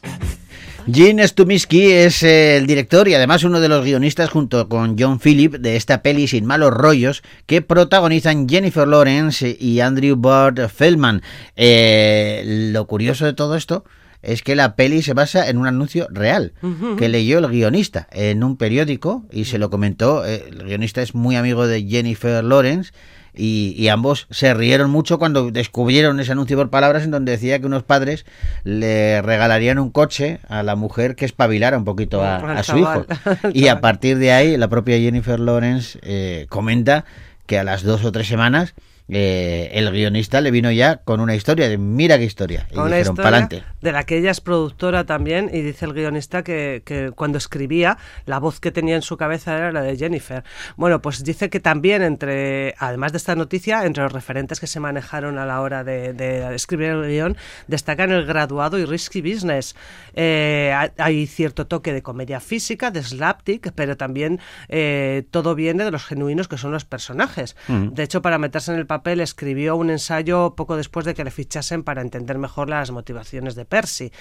Gene 0.91 1.27
Stumisky 1.27 1.91
es 1.91 2.23
eh, 2.23 2.57
el 2.57 2.65
director 2.65 3.07
y 3.07 3.13
además 3.13 3.43
uno 3.43 3.59
de 3.59 3.69
los 3.69 3.85
guionistas 3.85 4.31
junto 4.31 4.67
con 4.69 4.95
John 4.97 5.19
Phillip 5.19 5.57
de 5.57 5.75
esta 5.75 6.01
peli 6.01 6.27
sin 6.27 6.45
malos 6.47 6.73
rollos 6.73 7.21
que 7.45 7.61
protagonizan 7.61 8.49
Jennifer 8.49 8.87
Lawrence 8.87 9.55
y 9.59 9.81
Andrew 9.81 10.15
Bird 10.15 10.67
Feldman. 10.67 11.21
Eh, 11.55 12.71
lo 12.73 12.87
curioso 12.87 13.23
de 13.23 13.33
todo 13.33 13.55
esto 13.55 13.85
es 14.23 14.41
que 14.41 14.55
la 14.55 14.75
peli 14.75 15.03
se 15.03 15.13
basa 15.13 15.47
en 15.47 15.59
un 15.59 15.67
anuncio 15.67 16.07
real 16.09 16.53
que 16.97 17.07
leyó 17.07 17.37
el 17.37 17.49
guionista 17.49 18.07
en 18.11 18.43
un 18.43 18.57
periódico 18.57 19.27
y 19.31 19.45
se 19.45 19.59
lo 19.59 19.69
comentó. 19.69 20.25
eh, 20.25 20.43
el 20.49 20.63
guionista 20.63 21.03
es 21.03 21.13
muy 21.13 21.35
amigo 21.35 21.67
de 21.67 21.83
Jennifer 21.83 22.43
Lawrence 22.43 22.93
y, 23.37 23.75
y 23.77 23.87
ambos 23.89 24.27
se 24.29 24.53
rieron 24.53 24.89
mucho 24.89 25.19
cuando 25.19 25.51
descubrieron 25.51 26.19
ese 26.19 26.31
anuncio 26.31 26.57
por 26.57 26.69
palabras 26.69 27.03
en 27.03 27.11
donde 27.11 27.31
decía 27.31 27.59
que 27.59 27.65
unos 27.65 27.83
padres 27.83 28.25
le 28.63 29.21
regalarían 29.21 29.79
un 29.79 29.91
coche 29.91 30.39
a 30.47 30.63
la 30.63 30.75
mujer 30.75 31.15
que 31.15 31.25
espabilara 31.25 31.77
un 31.77 31.85
poquito 31.85 32.23
a, 32.23 32.63
su 32.63 32.77
hijo. 32.77 33.05
Y 33.53 33.67
a 33.67 33.81
partir 33.81 34.17
de 34.17 34.31
ahí, 34.31 34.57
la 34.57 34.67
propia 34.67 34.97
Jennifer 34.97 35.39
Lawrence 35.39 35.99
eh, 36.01 36.45
comenta 36.49 37.05
que 37.45 37.57
a 37.57 37.63
las 37.63 37.83
dos 37.83 38.03
o 38.03 38.11
tres 38.11 38.27
semanas 38.27 38.73
eh, 39.09 39.69
el 39.73 39.89
guionista 39.91 40.41
le 40.41 40.51
vino 40.51 40.71
ya 40.71 40.97
con 40.97 41.19
una 41.21 41.33
historia 41.35 41.69
de 41.69 41.77
mira 41.77 42.17
qué 42.17 42.25
historia. 42.25 42.67
Y 42.71 42.75
una 42.75 42.85
dijeron, 42.87 43.01
historia 43.13 43.23
pa'lante. 43.23 43.63
de 43.81 43.91
la 43.91 44.03
que 44.03 44.17
ella 44.17 44.31
es 44.31 44.41
productora 44.41 45.05
también 45.05 45.49
y 45.53 45.61
dice 45.61 45.85
el 45.85 45.93
guionista 45.93 46.43
que, 46.43 46.81
que 46.85 47.11
cuando 47.11 47.37
escribía 47.37 47.97
la 48.25 48.39
voz 48.39 48.59
que 48.59 48.71
tenía 48.71 48.95
en 48.95 49.01
su 49.01 49.15
cabeza 49.17 49.57
era 49.57 49.71
la 49.71 49.81
de 49.81 49.95
Jennifer. 49.95 50.43
Bueno, 50.75 51.01
pues 51.01 51.23
dice 51.23 51.49
que 51.49 51.59
también 51.59 52.01
entre, 52.01 52.75
además 52.79 53.11
de 53.13 53.17
esta 53.19 53.35
noticia, 53.35 53.85
entre 53.85 54.03
los 54.03 54.11
referentes 54.11 54.59
que 54.59 54.67
se 54.67 54.79
manejaron 54.79 55.37
a 55.37 55.45
la 55.45 55.61
hora 55.61 55.83
de, 55.83 56.13
de 56.13 56.53
escribir 56.55 56.89
el 56.89 57.07
guion, 57.07 57.37
destacan 57.67 58.11
el 58.11 58.25
graduado 58.25 58.77
y 58.77 58.85
risky 58.85 59.21
business. 59.21 59.75
Eh, 60.15 60.73
hay- 60.97 61.27
cierto 61.27 61.67
toque 61.67 61.93
de 61.93 62.01
comedia 62.01 62.39
física, 62.39 62.89
de 62.89 63.03
slapstick, 63.03 63.71
pero 63.73 63.95
también 63.97 64.39
eh, 64.69 65.23
todo 65.31 65.55
viene 65.55 65.83
de 65.83 65.91
los 65.91 66.05
genuinos 66.05 66.47
que 66.47 66.57
son 66.57 66.71
los 66.71 66.85
personajes. 66.85 67.55
De 67.67 68.03
hecho, 68.03 68.21
para 68.21 68.37
meterse 68.37 68.71
en 68.71 68.79
el 68.79 68.85
papel 68.85 68.96
escribió 69.05 69.75
un 69.75 69.89
ensayo 69.89 70.55
poco 70.55 70.75
después 70.77 71.05
de 71.05 71.13
que 71.13 71.23
le 71.23 71.31
fichasen 71.31 71.83
para 71.83 72.01
entender 72.01 72.37
mejor 72.37 72.69
las 72.69 72.91
motivaciones 72.91 73.55
de 73.55 73.65
Percy. 73.65 74.11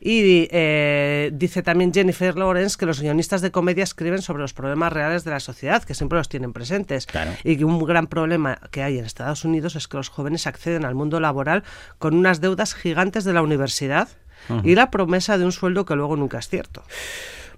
Y 0.00 0.48
eh, 0.50 1.30
dice 1.32 1.62
también 1.62 1.92
Jennifer 1.92 2.36
Lawrence 2.36 2.76
que 2.78 2.86
los 2.86 3.00
guionistas 3.00 3.40
de 3.40 3.50
comedia 3.50 3.84
escriben 3.84 4.22
sobre 4.22 4.42
los 4.42 4.52
problemas 4.52 4.92
reales 4.92 5.24
de 5.24 5.30
la 5.30 5.40
sociedad, 5.40 5.82
que 5.82 5.94
siempre 5.94 6.18
los 6.18 6.28
tienen 6.28 6.52
presentes. 6.52 7.06
Claro. 7.06 7.32
Y 7.42 7.56
que 7.56 7.64
un 7.64 7.82
gran 7.84 8.06
problema 8.06 8.58
que 8.70 8.82
hay 8.82 8.98
en 8.98 9.04
Estados 9.04 9.44
Unidos 9.44 9.76
es 9.76 9.88
que 9.88 9.96
los 9.96 10.08
jóvenes 10.08 10.46
acceden 10.46 10.84
al 10.84 10.94
mundo 10.94 11.20
laboral 11.20 11.64
con 11.98 12.14
unas 12.14 12.40
deudas 12.40 12.74
gigantes 12.74 13.24
de 13.24 13.32
la 13.32 13.42
universidad. 13.42 14.08
Y 14.62 14.74
la 14.74 14.90
promesa 14.90 15.38
de 15.38 15.46
un 15.46 15.52
sueldo 15.52 15.86
que 15.86 15.96
luego 15.96 16.16
nunca 16.16 16.38
es 16.38 16.50
cierto. 16.50 16.82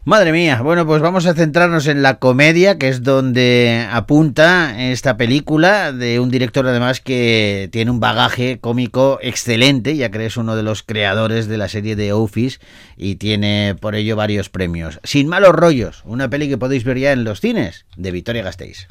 Madre 0.07 0.31
mía, 0.31 0.63
bueno, 0.63 0.87
pues 0.87 1.03
vamos 1.03 1.27
a 1.27 1.35
centrarnos 1.35 1.89
en 1.89 2.01
la 2.01 2.21
comedia, 2.21 2.79
que 2.79 2.89
es 2.89 3.03
donde 3.03 3.89
apunta 3.91 4.93
esta 4.93 5.17
película 5.17 5.91
de 5.91 6.21
un 6.21 6.31
director 6.31 6.65
además 6.65 7.01
que 7.01 7.69
tiene 7.73 7.91
un 7.91 7.99
bagaje 7.99 8.61
cómico 8.61 9.19
excelente, 9.21 9.97
ya 9.97 10.13
que 10.13 10.25
es 10.25 10.37
uno 10.37 10.55
de 10.55 10.63
los 10.63 10.85
creadores 10.85 11.49
de 11.49 11.59
la 11.59 11.69
serie 11.69 11.97
de 11.97 12.13
Office 12.13 12.61
y 12.97 13.17
tiene 13.17 13.75
por 13.81 13.97
ello 13.97 14.15
varios 14.15 14.49
premios. 14.49 15.01
Sin 15.03 15.27
malos 15.27 15.57
rollos, 15.57 16.03
una 16.05 16.31
peli 16.31 16.49
que 16.49 16.57
podéis 16.57 16.85
ver 16.85 16.99
ya 17.01 17.11
en 17.11 17.25
los 17.25 17.41
cines 17.41 17.85
de 17.97 18.13
Victoria 18.13 18.45
Gasteiz. 18.45 18.87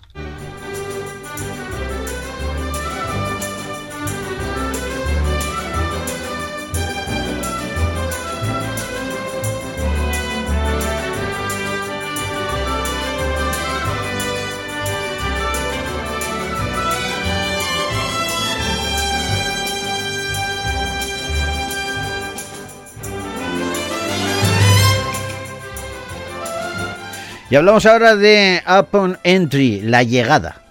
Y 27.50 27.56
hablamos 27.56 27.86
ahora 27.86 28.16
de 28.16 28.64
Upon 28.68 29.20
Entry, 29.24 29.82
la 29.82 30.02
llegada. 30.02 30.65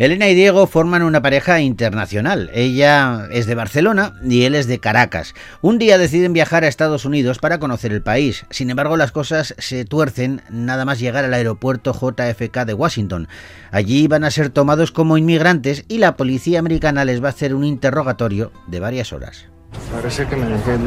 Elena 0.00 0.30
y 0.30 0.34
Diego 0.34 0.66
forman 0.66 1.02
una 1.02 1.20
pareja 1.20 1.60
internacional. 1.60 2.48
Ella 2.54 3.28
es 3.30 3.44
de 3.44 3.54
Barcelona 3.54 4.14
y 4.24 4.44
él 4.44 4.54
es 4.54 4.66
de 4.66 4.80
Caracas. 4.80 5.34
Un 5.60 5.76
día 5.76 5.98
deciden 5.98 6.32
viajar 6.32 6.64
a 6.64 6.68
Estados 6.68 7.04
Unidos 7.04 7.38
para 7.38 7.58
conocer 7.58 7.92
el 7.92 8.00
país. 8.00 8.46
Sin 8.48 8.70
embargo, 8.70 8.96
las 8.96 9.12
cosas 9.12 9.54
se 9.58 9.84
tuercen 9.84 10.40
nada 10.48 10.86
más 10.86 11.00
llegar 11.00 11.26
al 11.26 11.34
aeropuerto 11.34 11.92
JFK 11.92 12.64
de 12.64 12.72
Washington. 12.72 13.28
Allí 13.72 14.08
van 14.08 14.24
a 14.24 14.30
ser 14.30 14.48
tomados 14.48 14.90
como 14.90 15.18
inmigrantes 15.18 15.84
y 15.86 15.98
la 15.98 16.16
policía 16.16 16.60
americana 16.60 17.04
les 17.04 17.22
va 17.22 17.26
a 17.26 17.32
hacer 17.32 17.54
un 17.54 17.64
interrogatorio 17.64 18.52
de 18.68 18.80
varias 18.80 19.12
horas. 19.12 19.48
Parece 19.92 20.26
que 20.26 20.34
me 20.34 20.46
dejé 20.46 20.76
el, 20.76 20.80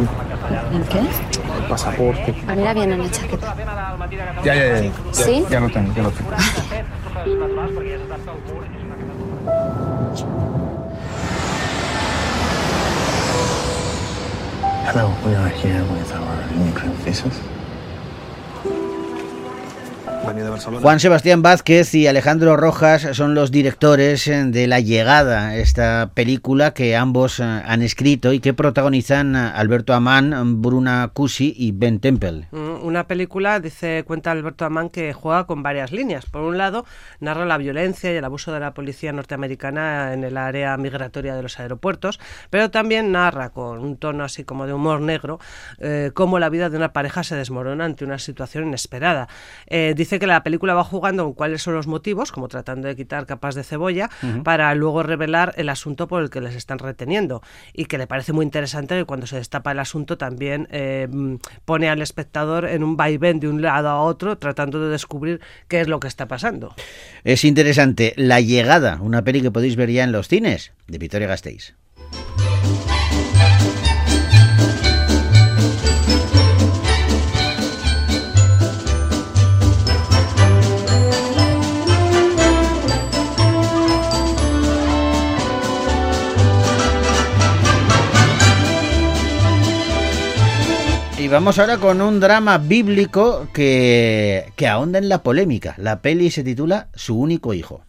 ¿En 0.73 0.83
qué? 0.89 0.97
el 0.97 1.65
pasaporte. 1.69 2.33
Ah, 2.47 2.55
mira 2.55 2.73
bien 2.73 2.91
en 2.93 3.03
la 3.03 3.11
chaqueta. 3.11 3.55
Ya, 4.43 4.55
ya, 4.55 4.65
ya. 4.65 4.81
ya, 4.81 4.91
¿Sí? 5.11 5.45
Ya 5.51 5.59
lo 5.59 5.69
tengo, 5.69 5.93
ya 5.93 6.01
lo 6.01 6.09
tengo. 6.09 6.31
Hello, 14.85 15.15
we 15.25 15.33
are 15.33 15.49
here 15.49 15.83
with 15.85 16.13
our 16.13 16.41
immigrant 16.53 16.93
visas. 16.97 17.39
Venía 20.27 20.43
de 20.43 20.49
Barcelona. 20.49 20.81
Juan 20.81 20.99
Sebastián 20.99 21.41
Vázquez 21.41 21.93
y 21.95 22.07
Alejandro 22.07 22.57
Rojas 22.57 23.07
son 23.13 23.35
los 23.35 23.51
directores 23.51 24.27
eh, 24.27 24.43
de 24.45 24.67
La 24.67 24.79
Llegada, 24.79 25.55
esta 25.55 26.11
película 26.13 26.73
que 26.73 26.95
ambos 26.95 27.39
eh, 27.39 27.43
han 27.43 27.81
escrito 27.81 28.33
y 28.33 28.39
que 28.39 28.53
protagonizan 28.53 29.35
eh, 29.35 29.51
Alberto 29.53 29.93
Amán, 29.93 30.61
Bruna 30.61 31.09
Cusi 31.13 31.53
y 31.57 31.71
Ben 31.71 31.99
Temple. 31.99 32.47
Mm, 32.51 32.83
Una 32.83 33.07
película, 33.07 33.59
dice, 33.59 34.03
cuenta 34.05 34.31
Alberto 34.31 34.65
Amán, 34.65 34.89
que 34.89 35.13
juega 35.13 35.45
con 35.45 35.63
varias 35.63 35.91
líneas. 35.91 36.25
Por 36.25 36.41
un 36.41 36.57
lado, 36.57 36.85
narra 37.19 37.45
la 37.45 37.57
violencia 37.57 38.11
y 38.11 38.15
el 38.15 38.25
abuso 38.25 38.51
de 38.51 38.59
la 38.59 38.73
policía 38.73 39.11
norteamericana 39.13 40.13
en 40.13 40.23
el 40.23 40.37
área 40.37 40.75
migratoria 40.77 41.35
de 41.35 41.43
los 41.43 41.59
aeropuertos, 41.59 42.19
pero 42.49 42.71
también 42.71 43.11
narra, 43.11 43.49
con 43.49 43.79
un 43.79 43.97
tono 43.97 44.23
así 44.23 44.43
como 44.43 44.67
de 44.67 44.73
humor 44.73 45.01
negro, 45.01 45.39
eh, 45.79 46.11
cómo 46.13 46.39
la 46.39 46.49
vida 46.49 46.69
de 46.69 46.77
una 46.77 46.93
pareja 46.93 47.23
se 47.23 47.35
desmorona 47.35 47.85
ante 47.85 48.05
una 48.05 48.19
situación 48.19 48.67
inesperada. 48.67 49.27
Eh, 49.67 49.93
dice 49.95 50.12
que 50.19 50.27
la 50.27 50.43
película 50.43 50.73
va 50.73 50.83
jugando 50.83 51.23
con 51.23 51.33
cuáles 51.33 51.61
son 51.61 51.73
los 51.73 51.87
motivos, 51.87 52.31
como 52.31 52.47
tratando 52.47 52.87
de 52.87 52.95
quitar 52.95 53.25
capas 53.25 53.55
de 53.55 53.63
cebolla, 53.63 54.09
para 54.43 54.73
luego 54.75 55.03
revelar 55.03 55.53
el 55.57 55.69
asunto 55.69 56.07
por 56.07 56.21
el 56.21 56.29
que 56.29 56.41
les 56.41 56.55
están 56.55 56.79
reteniendo. 56.79 57.41
Y 57.73 57.85
que 57.85 57.97
le 57.97 58.07
parece 58.07 58.33
muy 58.33 58.45
interesante 58.45 58.95
que 58.95 59.05
cuando 59.05 59.27
se 59.27 59.37
destapa 59.37 59.71
el 59.71 59.79
asunto 59.79 60.17
también 60.17 60.67
eh, 60.71 61.07
pone 61.65 61.89
al 61.89 62.01
espectador 62.01 62.65
en 62.65 62.83
un 62.83 62.97
vaivén 62.97 63.39
de 63.39 63.47
un 63.47 63.61
lado 63.61 63.89
a 63.89 64.01
otro, 64.01 64.37
tratando 64.37 64.83
de 64.83 64.89
descubrir 64.89 65.41
qué 65.67 65.81
es 65.81 65.87
lo 65.87 65.99
que 65.99 66.07
está 66.07 66.27
pasando. 66.27 66.75
Es 67.23 67.43
interesante, 67.43 68.13
La 68.17 68.41
Llegada, 68.41 68.99
una 69.01 69.23
peli 69.23 69.41
que 69.41 69.51
podéis 69.51 69.75
ver 69.75 69.91
ya 69.91 70.03
en 70.03 70.11
los 70.11 70.27
cines, 70.27 70.73
de 70.87 70.97
Victoria 70.97 71.27
Gasteiz. 71.27 71.75
Vamos 91.33 91.57
ahora 91.57 91.79
con 91.79 91.99
un 91.99 92.19
drama 92.19 92.59
bíblico 92.59 93.47
que, 93.53 94.51
que 94.55 94.67
ahonda 94.67 94.99
en 94.99 95.09
la 95.09 95.23
polémica. 95.23 95.73
La 95.77 95.99
peli 95.99 96.29
se 96.29 96.43
titula 96.43 96.89
Su 96.93 97.17
único 97.17 97.55
hijo. 97.55 97.81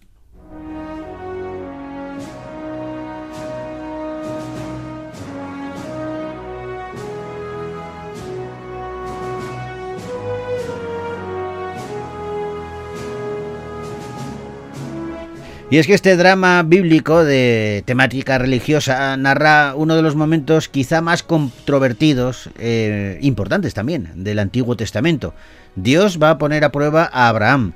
Y 15.75 15.79
es 15.79 15.89
que 15.89 15.95
este 15.95 16.17
drama 16.17 16.63
bíblico 16.63 17.25
de 17.25 17.83
temática 17.85 18.39
religiosa 18.39 19.17
narra 19.17 19.75
uno 19.75 19.97
de 19.97 20.03
los 20.03 20.15
momentos 20.15 20.69
quizá 20.69 21.01
más 21.01 21.25
controvertidos, 21.25 22.49
eh, 22.61 23.19
importantes 23.23 23.75
también, 23.75 24.13
del 24.15 24.39
Antiguo 24.39 24.77
Testamento. 24.77 25.35
Dios 25.75 26.23
va 26.23 26.31
a 26.31 26.39
poner 26.39 26.63
a 26.63 26.71
prueba 26.71 27.11
a 27.13 27.29
Abraham. 27.29 27.73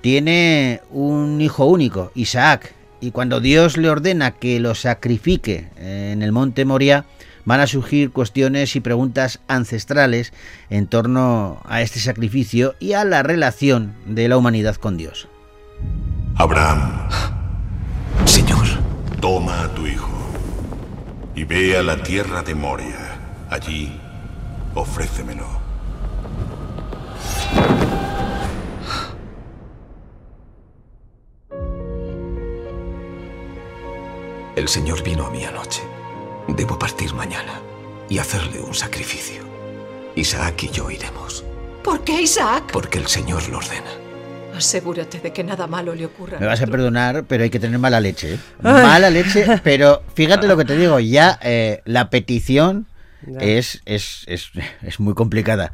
Tiene 0.00 0.80
un 0.92 1.40
hijo 1.40 1.66
único, 1.66 2.12
Isaac, 2.14 2.72
y 3.00 3.10
cuando 3.10 3.40
Dios 3.40 3.76
le 3.76 3.90
ordena 3.90 4.30
que 4.30 4.60
lo 4.60 4.76
sacrifique 4.76 5.70
en 5.76 6.22
el 6.22 6.30
monte 6.30 6.64
Moria, 6.64 7.04
van 7.44 7.58
a 7.58 7.66
surgir 7.66 8.12
cuestiones 8.12 8.76
y 8.76 8.80
preguntas 8.80 9.40
ancestrales 9.48 10.32
en 10.68 10.86
torno 10.86 11.60
a 11.64 11.82
este 11.82 11.98
sacrificio 11.98 12.76
y 12.78 12.92
a 12.92 13.04
la 13.04 13.24
relación 13.24 13.94
de 14.06 14.28
la 14.28 14.36
humanidad 14.36 14.76
con 14.76 14.96
Dios. 14.96 15.26
Abraham. 16.36 17.08
Señor. 18.26 18.66
Toma 19.20 19.64
a 19.64 19.68
tu 19.74 19.86
hijo 19.86 20.08
y 21.34 21.44
ve 21.44 21.76
a 21.76 21.82
la 21.82 22.02
tierra 22.02 22.42
de 22.42 22.54
Moria. 22.54 23.18
Allí, 23.50 23.92
ofrécemelo. 24.74 25.60
El 34.56 34.68
Señor 34.68 35.02
vino 35.02 35.26
a 35.26 35.30
mí 35.30 35.44
anoche. 35.44 35.82
Debo 36.48 36.78
partir 36.78 37.14
mañana 37.14 37.60
y 38.08 38.18
hacerle 38.18 38.60
un 38.60 38.74
sacrificio. 38.74 39.42
Isaac 40.16 40.64
y 40.64 40.68
yo 40.70 40.90
iremos, 40.90 41.44
¿Por 41.84 42.02
qué, 42.02 42.20
Isaac? 42.22 42.64
porque 42.72 42.98
el 42.98 43.06
Señor 43.06 43.48
lo 43.48 43.58
ordena. 43.58 43.90
Asegúrate 44.60 45.20
de 45.20 45.32
que 45.32 45.42
nada 45.42 45.66
malo 45.66 45.94
le 45.94 46.04
ocurra. 46.04 46.38
Me 46.38 46.46
vas 46.46 46.60
a 46.60 46.66
perdonar, 46.66 47.24
pero 47.26 47.44
hay 47.44 47.50
que 47.50 47.58
tener 47.58 47.78
mala 47.78 47.98
leche. 47.98 48.34
¿eh? 48.34 48.38
Mala 48.62 49.08
leche, 49.08 49.46
pero 49.64 50.02
fíjate 50.14 50.46
lo 50.46 50.56
que 50.56 50.66
te 50.66 50.76
digo, 50.76 51.00
ya 51.00 51.38
eh, 51.42 51.80
la 51.86 52.10
petición 52.10 52.86
es, 53.40 53.80
es, 53.86 54.24
es, 54.26 54.50
es 54.82 55.00
muy 55.00 55.14
complicada. 55.14 55.72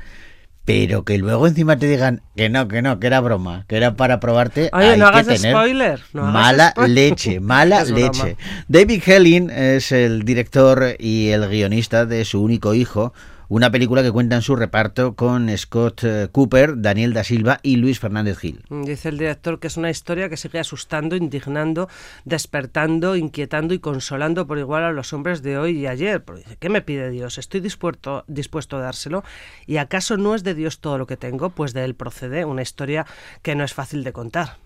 Pero 0.64 1.04
que 1.04 1.16
luego 1.16 1.46
encima 1.46 1.76
te 1.78 1.86
digan 1.86 2.22
que 2.34 2.48
no, 2.48 2.66
que 2.66 2.82
no, 2.82 2.98
que 2.98 3.06
era 3.06 3.20
broma, 3.20 3.64
que 3.68 3.76
era 3.76 3.94
para 3.94 4.18
probarte. 4.18 4.68
Oye, 4.72 4.90
hay 4.90 4.98
no 4.98 5.10
que 5.12 5.18
hagas 5.18 5.40
tener 5.40 5.52
spoiler, 5.52 6.00
no 6.12 6.22
hagas 6.22 6.34
mala 6.34 6.70
spoiler. 6.70 6.90
leche, 6.90 7.40
mala 7.54 7.84
leche. 7.84 8.36
David 8.66 9.02
Helling 9.06 9.50
es 9.50 9.92
el 9.92 10.24
director 10.24 10.96
y 10.98 11.28
el 11.28 11.48
guionista 11.48 12.04
de 12.04 12.24
su 12.24 12.42
único 12.42 12.74
hijo, 12.74 13.12
una 13.48 13.70
película 13.70 14.02
que 14.02 14.10
cuenta 14.10 14.36
en 14.36 14.42
su 14.42 14.56
reparto 14.56 15.14
con 15.14 15.56
Scott 15.56 16.04
eh, 16.04 16.28
Cooper, 16.32 16.80
Daniel 16.80 17.12
da 17.12 17.24
Silva 17.24 17.60
y 17.62 17.76
Luis 17.76 18.00
Fernández 18.00 18.38
Gil. 18.38 18.62
Dice 18.70 19.08
el 19.08 19.18
director 19.18 19.60
que 19.60 19.66
es 19.68 19.76
una 19.76 19.90
historia 19.90 20.28
que 20.28 20.36
sigue 20.36 20.58
asustando, 20.58 21.16
indignando, 21.16 21.88
despertando, 22.24 23.16
inquietando 23.16 23.74
y 23.74 23.78
consolando 23.78 24.46
por 24.46 24.58
igual 24.58 24.84
a 24.84 24.92
los 24.92 25.12
hombres 25.12 25.42
de 25.42 25.58
hoy 25.58 25.78
y 25.78 25.86
ayer. 25.86 26.24
Dice, 26.34 26.56
¿qué 26.58 26.68
me 26.68 26.82
pide 26.82 27.10
Dios? 27.10 27.38
Estoy 27.38 27.60
dispuesto, 27.60 28.24
dispuesto 28.26 28.76
a 28.76 28.80
dárselo. 28.80 29.24
¿Y 29.66 29.76
acaso 29.76 30.16
no 30.16 30.34
es 30.34 30.42
de 30.42 30.54
Dios 30.54 30.80
todo 30.80 30.98
lo 30.98 31.06
que 31.06 31.16
tengo? 31.16 31.50
Pues 31.50 31.72
de 31.72 31.84
él 31.84 31.94
procede 31.94 32.44
una 32.44 32.62
historia 32.62 33.06
que 33.42 33.54
no 33.54 33.64
es 33.64 33.74
fácil 33.74 34.04
de 34.04 34.12
contar. 34.12 34.56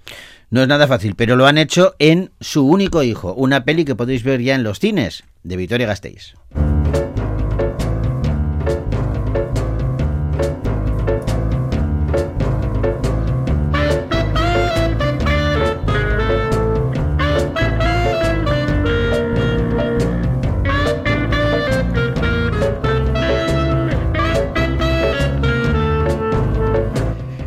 No 0.51 0.63
es 0.63 0.69
nada 0.69 0.89
fácil, 0.89 1.15
pero 1.15 1.37
lo 1.37 1.47
han 1.47 1.59
hecho 1.59 1.95
en 1.99 2.31
Su 2.41 2.67
único 2.67 3.03
hijo, 3.03 3.35
una 3.35 3.65
peli 3.65 3.85
que 3.85 3.95
podéis 3.95 4.25
ver 4.25 4.41
ya 4.41 4.55
en 4.55 4.65
los 4.65 4.81
cines, 4.81 5.23
de 5.43 5.57
Victoria 5.57 5.87
Gasteiz. 5.87 6.35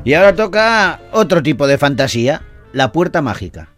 Y 0.06 0.16
ahora 0.16 0.36
toca 0.36 1.00
otro 1.12 1.42
tipo 1.42 1.66
de 1.66 1.78
fantasía, 1.78 2.42
la 2.74 2.92
puerta 2.92 3.22
mágica. 3.22 3.70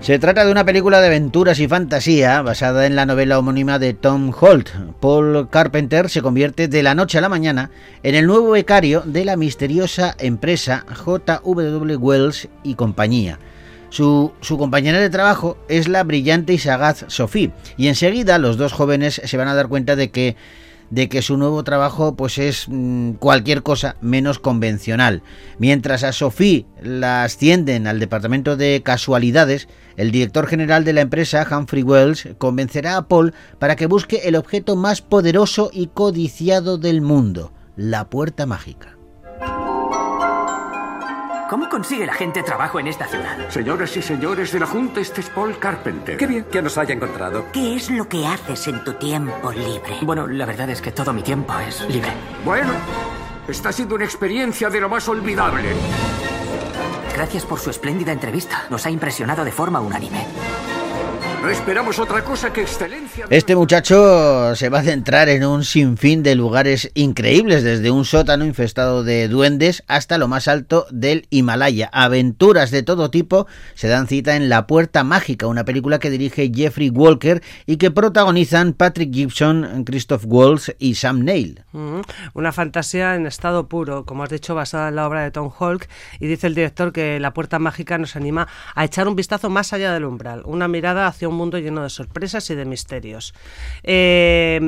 Se 0.00 0.18
trata 0.18 0.44
de 0.44 0.52
una 0.52 0.66
película 0.66 1.00
de 1.00 1.06
aventuras 1.06 1.58
y 1.60 1.66
fantasía 1.66 2.42
basada 2.42 2.84
en 2.84 2.94
la 2.94 3.06
novela 3.06 3.38
homónima 3.38 3.78
de 3.78 3.94
Tom 3.94 4.34
Holt. 4.38 4.68
Paul 5.00 5.48
Carpenter 5.48 6.10
se 6.10 6.20
convierte 6.20 6.68
de 6.68 6.82
la 6.82 6.94
noche 6.94 7.16
a 7.16 7.20
la 7.22 7.30
mañana 7.30 7.70
en 8.02 8.14
el 8.14 8.26
nuevo 8.26 8.50
becario 8.50 9.02
de 9.06 9.24
la 9.24 9.36
misteriosa 9.36 10.14
empresa 10.18 10.84
JW 11.06 11.96
Wells 11.96 12.48
y 12.64 12.74
compañía. 12.74 13.38
Su, 13.94 14.32
compañera 14.58 14.98
de 14.98 15.08
trabajo 15.08 15.56
es 15.68 15.86
la 15.86 16.02
brillante 16.02 16.52
y 16.52 16.58
sagaz 16.58 17.04
Sophie, 17.06 17.52
y 17.76 17.86
enseguida 17.86 18.38
los 18.38 18.56
dos 18.56 18.72
jóvenes 18.72 19.22
se 19.24 19.36
van 19.36 19.46
a 19.46 19.54
dar 19.54 19.68
cuenta 19.68 19.94
de 19.94 20.10
que, 20.10 20.34
de 20.90 21.08
que 21.08 21.22
su 21.22 21.36
nuevo 21.36 21.62
trabajo 21.62 22.16
pues 22.16 22.38
es 22.38 22.66
mmm, 22.66 23.12
cualquier 23.12 23.62
cosa 23.62 23.94
menos 24.00 24.40
convencional. 24.40 25.22
Mientras 25.58 26.02
a 26.02 26.10
Sophie 26.10 26.66
la 26.82 27.22
ascienden 27.22 27.86
al 27.86 28.00
departamento 28.00 28.56
de 28.56 28.82
casualidades, 28.84 29.68
el 29.96 30.10
director 30.10 30.48
general 30.48 30.82
de 30.82 30.92
la 30.92 31.02
empresa, 31.02 31.46
Humphrey 31.48 31.84
Wells, 31.84 32.30
convencerá 32.38 32.96
a 32.96 33.06
Paul 33.06 33.32
para 33.60 33.76
que 33.76 33.86
busque 33.86 34.22
el 34.24 34.34
objeto 34.34 34.74
más 34.74 35.02
poderoso 35.02 35.70
y 35.72 35.86
codiciado 35.86 36.78
del 36.78 37.00
mundo, 37.00 37.52
la 37.76 38.10
puerta 38.10 38.44
mágica. 38.44 38.93
¿Cómo 41.48 41.68
consigue 41.68 42.06
la 42.06 42.14
gente 42.14 42.42
trabajo 42.42 42.80
en 42.80 42.86
esta 42.86 43.06
ciudad? 43.06 43.50
Señoras 43.50 43.94
y 43.96 44.02
señores 44.02 44.50
de 44.52 44.60
la 44.60 44.66
Junta, 44.66 45.00
este 45.00 45.20
es 45.20 45.28
Paul 45.28 45.58
Carpenter. 45.58 46.16
Qué 46.16 46.26
bien 46.26 46.44
que 46.44 46.62
nos 46.62 46.78
haya 46.78 46.94
encontrado. 46.94 47.46
¿Qué 47.52 47.76
es 47.76 47.90
lo 47.90 48.08
que 48.08 48.26
haces 48.26 48.66
en 48.68 48.82
tu 48.82 48.94
tiempo 48.94 49.52
libre? 49.52 49.98
Bueno, 50.02 50.26
la 50.26 50.46
verdad 50.46 50.70
es 50.70 50.80
que 50.80 50.90
todo 50.90 51.12
mi 51.12 51.22
tiempo 51.22 51.52
es 51.58 51.82
libre. 51.88 52.10
Bueno, 52.44 52.72
está 53.46 53.72
siendo 53.72 53.94
una 53.94 54.04
experiencia 54.04 54.70
de 54.70 54.80
lo 54.80 54.88
más 54.88 55.06
olvidable. 55.08 55.68
Gracias 57.14 57.44
por 57.44 57.60
su 57.60 57.70
espléndida 57.70 58.12
entrevista. 58.12 58.64
Nos 58.70 58.86
ha 58.86 58.90
impresionado 58.90 59.44
de 59.44 59.52
forma 59.52 59.80
unánime. 59.80 60.26
No 61.44 61.50
esperamos 61.50 61.98
otra 61.98 62.24
cosa 62.24 62.54
que 62.54 62.62
excelencia. 62.62 63.26
Este 63.28 63.54
muchacho 63.54 64.56
se 64.56 64.70
va 64.70 64.78
a 64.78 64.82
centrar 64.82 65.28
en 65.28 65.44
un 65.44 65.62
sinfín 65.62 66.22
de 66.22 66.34
lugares 66.36 66.90
increíbles, 66.94 67.62
desde 67.62 67.90
un 67.90 68.06
sótano 68.06 68.46
infestado 68.46 69.04
de 69.04 69.28
duendes 69.28 69.84
hasta 69.86 70.16
lo 70.16 70.26
más 70.26 70.48
alto 70.48 70.86
del 70.90 71.26
Himalaya. 71.28 71.90
Aventuras 71.92 72.70
de 72.70 72.82
todo 72.82 73.10
tipo 73.10 73.46
se 73.74 73.88
dan 73.88 74.06
cita 74.06 74.36
en 74.36 74.48
La 74.48 74.66
Puerta 74.66 75.04
Mágica, 75.04 75.46
una 75.46 75.66
película 75.66 75.98
que 75.98 76.08
dirige 76.08 76.50
Jeffrey 76.50 76.88
Walker 76.88 77.42
y 77.66 77.76
que 77.76 77.90
protagonizan 77.90 78.72
Patrick 78.72 79.12
Gibson, 79.12 79.84
Christoph 79.84 80.24
Waltz 80.26 80.74
y 80.78 80.94
Sam 80.94 81.24
Neill. 81.24 81.62
Mm, 81.72 82.00
Una 82.32 82.52
fantasía 82.52 83.16
en 83.16 83.26
estado 83.26 83.68
puro, 83.68 84.06
como 84.06 84.22
has 84.22 84.30
dicho, 84.30 84.54
basada 84.54 84.88
en 84.88 84.96
la 84.96 85.06
obra 85.06 85.22
de 85.22 85.30
Tom 85.30 85.52
Hulk, 85.60 85.90
y 86.20 86.26
dice 86.26 86.46
el 86.46 86.54
director 86.54 86.90
que 86.90 87.20
La 87.20 87.34
Puerta 87.34 87.58
Mágica 87.58 87.98
nos 87.98 88.16
anima 88.16 88.48
a 88.74 88.86
echar 88.86 89.06
un 89.08 89.14
vistazo 89.14 89.50
más 89.50 89.74
allá 89.74 89.92
del 89.92 90.06
umbral, 90.06 90.40
una 90.46 90.68
mirada 90.68 91.06
hacia 91.06 91.28
un 91.28 91.33
mundo 91.34 91.58
lleno 91.58 91.82
de 91.82 91.90
sorpresas 91.90 92.48
y 92.50 92.54
de 92.54 92.64
misterios. 92.64 93.34
Eh, 93.82 94.60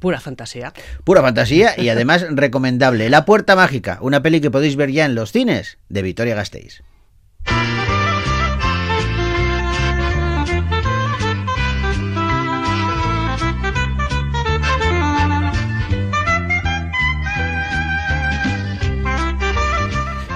pura 0.00 0.20
fantasía. 0.20 0.72
Pura 1.04 1.22
fantasía 1.22 1.80
y 1.80 1.88
además 1.88 2.26
recomendable. 2.30 3.08
La 3.10 3.24
Puerta 3.24 3.56
Mágica, 3.56 3.98
una 4.00 4.22
peli 4.22 4.40
que 4.40 4.50
podéis 4.50 4.76
ver 4.76 4.90
ya 4.90 5.04
en 5.04 5.14
los 5.14 5.32
cines 5.32 5.78
de 5.88 6.02
Victoria 6.02 6.34
Gasteiz. 6.34 6.82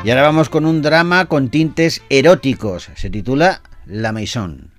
Y 0.08 0.10
ahora 0.10 0.22
vamos 0.22 0.48
con 0.48 0.64
un 0.64 0.80
drama 0.80 1.26
con 1.26 1.50
tintes 1.50 2.02
eróticos. 2.08 2.88
Se 2.94 3.10
titula 3.10 3.60
La 3.84 4.10
Maison. 4.10 4.77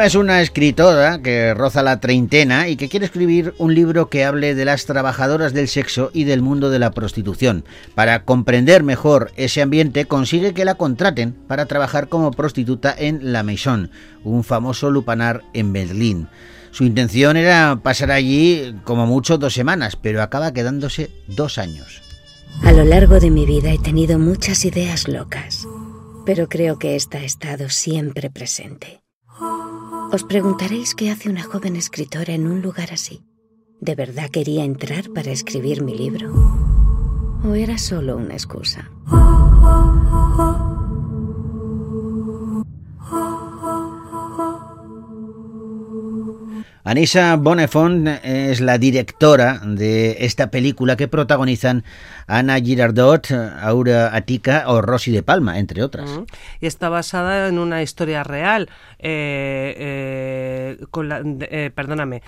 Es 0.00 0.14
una 0.16 0.42
escritora 0.42 1.20
que 1.22 1.54
roza 1.54 1.82
la 1.82 2.00
treintena 2.00 2.68
y 2.68 2.76
que 2.76 2.88
quiere 2.88 3.06
escribir 3.06 3.54
un 3.58 3.74
libro 3.74 4.08
que 4.08 4.24
hable 4.24 4.54
de 4.54 4.64
las 4.64 4.84
trabajadoras 4.84 5.52
del 5.52 5.68
sexo 5.68 6.10
y 6.12 6.24
del 6.24 6.42
mundo 6.42 6.70
de 6.70 6.80
la 6.80 6.90
prostitución. 6.90 7.64
Para 7.94 8.24
comprender 8.24 8.82
mejor 8.82 9.30
ese 9.36 9.62
ambiente, 9.62 10.06
consigue 10.06 10.54
que 10.54 10.64
la 10.64 10.74
contraten 10.74 11.34
para 11.46 11.66
trabajar 11.66 12.08
como 12.08 12.32
prostituta 12.32 12.94
en 12.96 13.32
La 13.32 13.42
Maison, 13.42 13.90
un 14.24 14.42
famoso 14.42 14.90
lupanar 14.90 15.42
en 15.52 15.72
Berlín. 15.72 16.28
Su 16.72 16.84
intención 16.84 17.36
era 17.36 17.78
pasar 17.82 18.10
allí 18.10 18.74
como 18.84 19.06
mucho 19.06 19.38
dos 19.38 19.54
semanas, 19.54 19.94
pero 19.94 20.22
acaba 20.22 20.52
quedándose 20.52 21.10
dos 21.28 21.58
años. 21.58 22.02
A 22.64 22.72
lo 22.72 22.84
largo 22.84 23.20
de 23.20 23.30
mi 23.30 23.46
vida 23.46 23.72
he 23.72 23.78
tenido 23.78 24.18
muchas 24.18 24.64
ideas 24.64 25.06
locas, 25.06 25.66
pero 26.26 26.48
creo 26.48 26.78
que 26.78 26.96
esta 26.96 27.18
ha 27.18 27.24
estado 27.24 27.68
siempre 27.68 28.30
presente. 28.30 29.01
Os 30.12 30.24
preguntaréis 30.24 30.94
qué 30.94 31.10
hace 31.10 31.30
una 31.30 31.42
joven 31.42 31.74
escritora 31.74 32.34
en 32.34 32.46
un 32.46 32.60
lugar 32.60 32.92
así. 32.92 33.24
¿De 33.80 33.94
verdad 33.94 34.28
quería 34.28 34.62
entrar 34.62 35.08
para 35.14 35.30
escribir 35.30 35.82
mi 35.82 35.96
libro? 35.96 36.34
¿O 37.48 37.54
era 37.54 37.78
solo 37.78 38.18
una 38.18 38.34
excusa? 38.34 38.90
Anissa 46.84 47.36
Bonefont 47.36 48.08
es 48.24 48.60
la 48.60 48.76
directora 48.76 49.60
de 49.64 50.16
esta 50.20 50.50
película 50.50 50.96
que 50.96 51.06
protagonizan 51.06 51.84
Ana 52.26 52.56
Girardot, 52.58 53.30
Aura 53.60 54.14
Atica 54.16 54.64
o 54.66 54.82
Rosy 54.82 55.12
de 55.12 55.22
Palma, 55.22 55.60
entre 55.60 55.82
otras. 55.84 56.10
Y 56.60 56.66
está 56.66 56.88
basada 56.88 57.46
en 57.48 57.58
una 57.58 57.82
historia 57.82 58.24
real. 58.24 58.68
eh, 59.04 59.74
eh, 60.78 60.84
con 60.92 61.08
la, 61.08 61.22
de- 61.24 61.48
eh, 61.50 61.70
perdóname, 61.74 62.22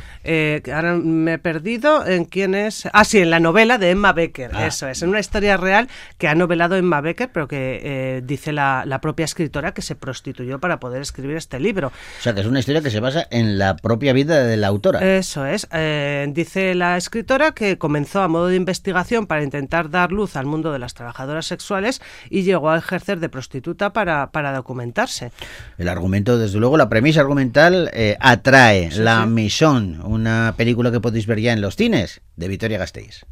ahora 0.75 0.95
me 0.95 1.35
he 1.35 1.39
perdido 1.39 2.05
en 2.05 2.25
quién 2.25 2.57
es. 2.57 2.89
Ah, 2.93 3.05
sí, 3.05 3.21
en 3.21 3.31
la 3.31 3.39
novela 3.39 3.79
de 3.79 3.91
Emma 3.91 4.13
Becker. 4.13 4.51
Ah. 4.53 4.67
Eso 4.67 4.89
es, 4.89 5.01
en 5.03 5.11
una 5.11 5.21
historia 5.21 5.57
real 5.57 5.89
que 6.19 6.27
ha 6.27 6.35
novelado 6.35 6.75
Emma 6.75 7.01
Becker, 7.01 7.31
pero 7.33 7.47
que 7.47 8.21
dice 8.25 8.53
la, 8.53 8.83
la 8.87 9.01
propia 9.01 9.25
escritora 9.25 9.73
que 9.73 9.83
se 9.83 9.95
prostituyó 9.95 10.59
para 10.59 10.81
poder 10.81 11.01
escribir 11.03 11.37
este 11.37 11.61
libro. 11.61 11.89
O 12.19 12.23
sea, 12.23 12.35
que 12.35 12.41
es 12.41 12.47
una 12.47 12.59
historia 12.59 12.83
que 12.83 12.91
se 12.91 12.99
basa 12.99 13.25
en 13.31 13.57
la 13.57 13.77
propia 13.77 14.13
vida 14.13 14.43
de 14.43 14.44
la 14.57 14.69
autora. 14.69 15.17
Eso 15.17 15.47
es. 15.47 15.67
Eh, 15.73 16.27
dice 16.31 16.75
la 16.75 16.97
escritora 16.97 17.53
que 17.53 17.79
comenzó 17.79 18.23
a 18.23 18.29
modo 18.29 18.49
de 18.49 18.57
investigación 18.57 19.27
para 19.27 19.43
intentar 19.43 19.91
dar 19.91 20.13
luz 20.13 20.37
al 20.37 20.47
mundo 20.47 20.73
de 20.73 20.79
las 20.79 20.95
trabajadoras 20.95 21.47
sexuales 21.47 22.01
y 22.31 22.43
llegó 22.43 22.71
a 22.71 22.79
ejercer 22.79 23.21
de 23.21 23.29
prostituta 23.29 23.93
para, 23.93 24.31
para 24.31 24.53
documentarse. 24.53 25.33
El 25.79 25.89
argumento, 25.89 26.39
desde 26.39 26.59
luego, 26.59 26.77
la 26.77 26.89
premisa 26.89 27.21
argumental 27.21 27.91
eh, 27.93 28.17
atrae. 28.21 28.91
la 28.97 29.27
Maison, 29.27 30.01
una 30.05 30.55
película 30.57 30.91
que 30.91 31.01
podéis 31.01 31.27
ver 31.27 31.41
ya 31.41 31.53
en 31.53 31.61
los 31.61 31.77
cines 31.77 32.21
de 32.37 32.49
Victoria 32.49 32.79
Gasteiz. 32.79 33.25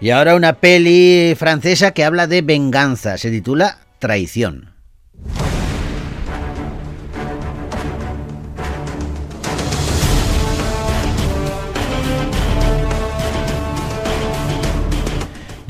Y 0.00 0.10
ahora 0.10 0.36
una 0.36 0.52
peli 0.52 1.34
francesa 1.36 1.90
que 1.90 2.04
habla 2.04 2.28
de 2.28 2.42
venganza. 2.42 3.18
Se 3.18 3.32
titula 3.32 3.78
Traición. 3.98 4.70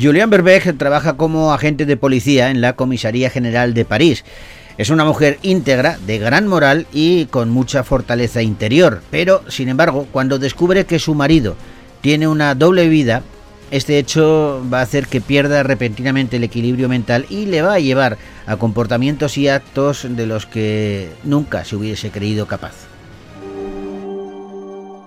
Julien 0.00 0.28
Berbeck 0.28 0.76
trabaja 0.76 1.16
como 1.16 1.52
agente 1.54 1.86
de 1.86 1.96
policía 1.96 2.50
en 2.50 2.60
la 2.60 2.74
Comisaría 2.74 3.30
General 3.30 3.72
de 3.72 3.86
París. 3.86 4.24
Es 4.76 4.90
una 4.90 5.04
mujer 5.04 5.38
íntegra, 5.42 5.98
de 6.06 6.18
gran 6.18 6.46
moral 6.46 6.86
y 6.92 7.24
con 7.26 7.48
mucha 7.48 7.82
fortaleza 7.82 8.42
interior, 8.42 9.02
pero, 9.10 9.42
sin 9.48 9.68
embargo, 9.68 10.06
cuando 10.12 10.38
descubre 10.38 10.84
que 10.84 11.00
su 11.00 11.14
marido 11.14 11.56
tiene 12.00 12.28
una 12.28 12.54
doble 12.54 12.88
vida, 12.88 13.22
este 13.70 13.98
hecho 13.98 14.62
va 14.72 14.80
a 14.80 14.82
hacer 14.82 15.06
que 15.06 15.20
pierda 15.20 15.62
repentinamente 15.62 16.36
el 16.36 16.44
equilibrio 16.44 16.88
mental 16.88 17.26
y 17.28 17.46
le 17.46 17.62
va 17.62 17.74
a 17.74 17.80
llevar 17.80 18.18
a 18.46 18.56
comportamientos 18.56 19.36
y 19.36 19.48
actos 19.48 20.06
de 20.08 20.26
los 20.26 20.46
que 20.46 21.12
nunca 21.24 21.64
se 21.64 21.76
hubiese 21.76 22.10
creído 22.10 22.46
capaz. 22.46 22.74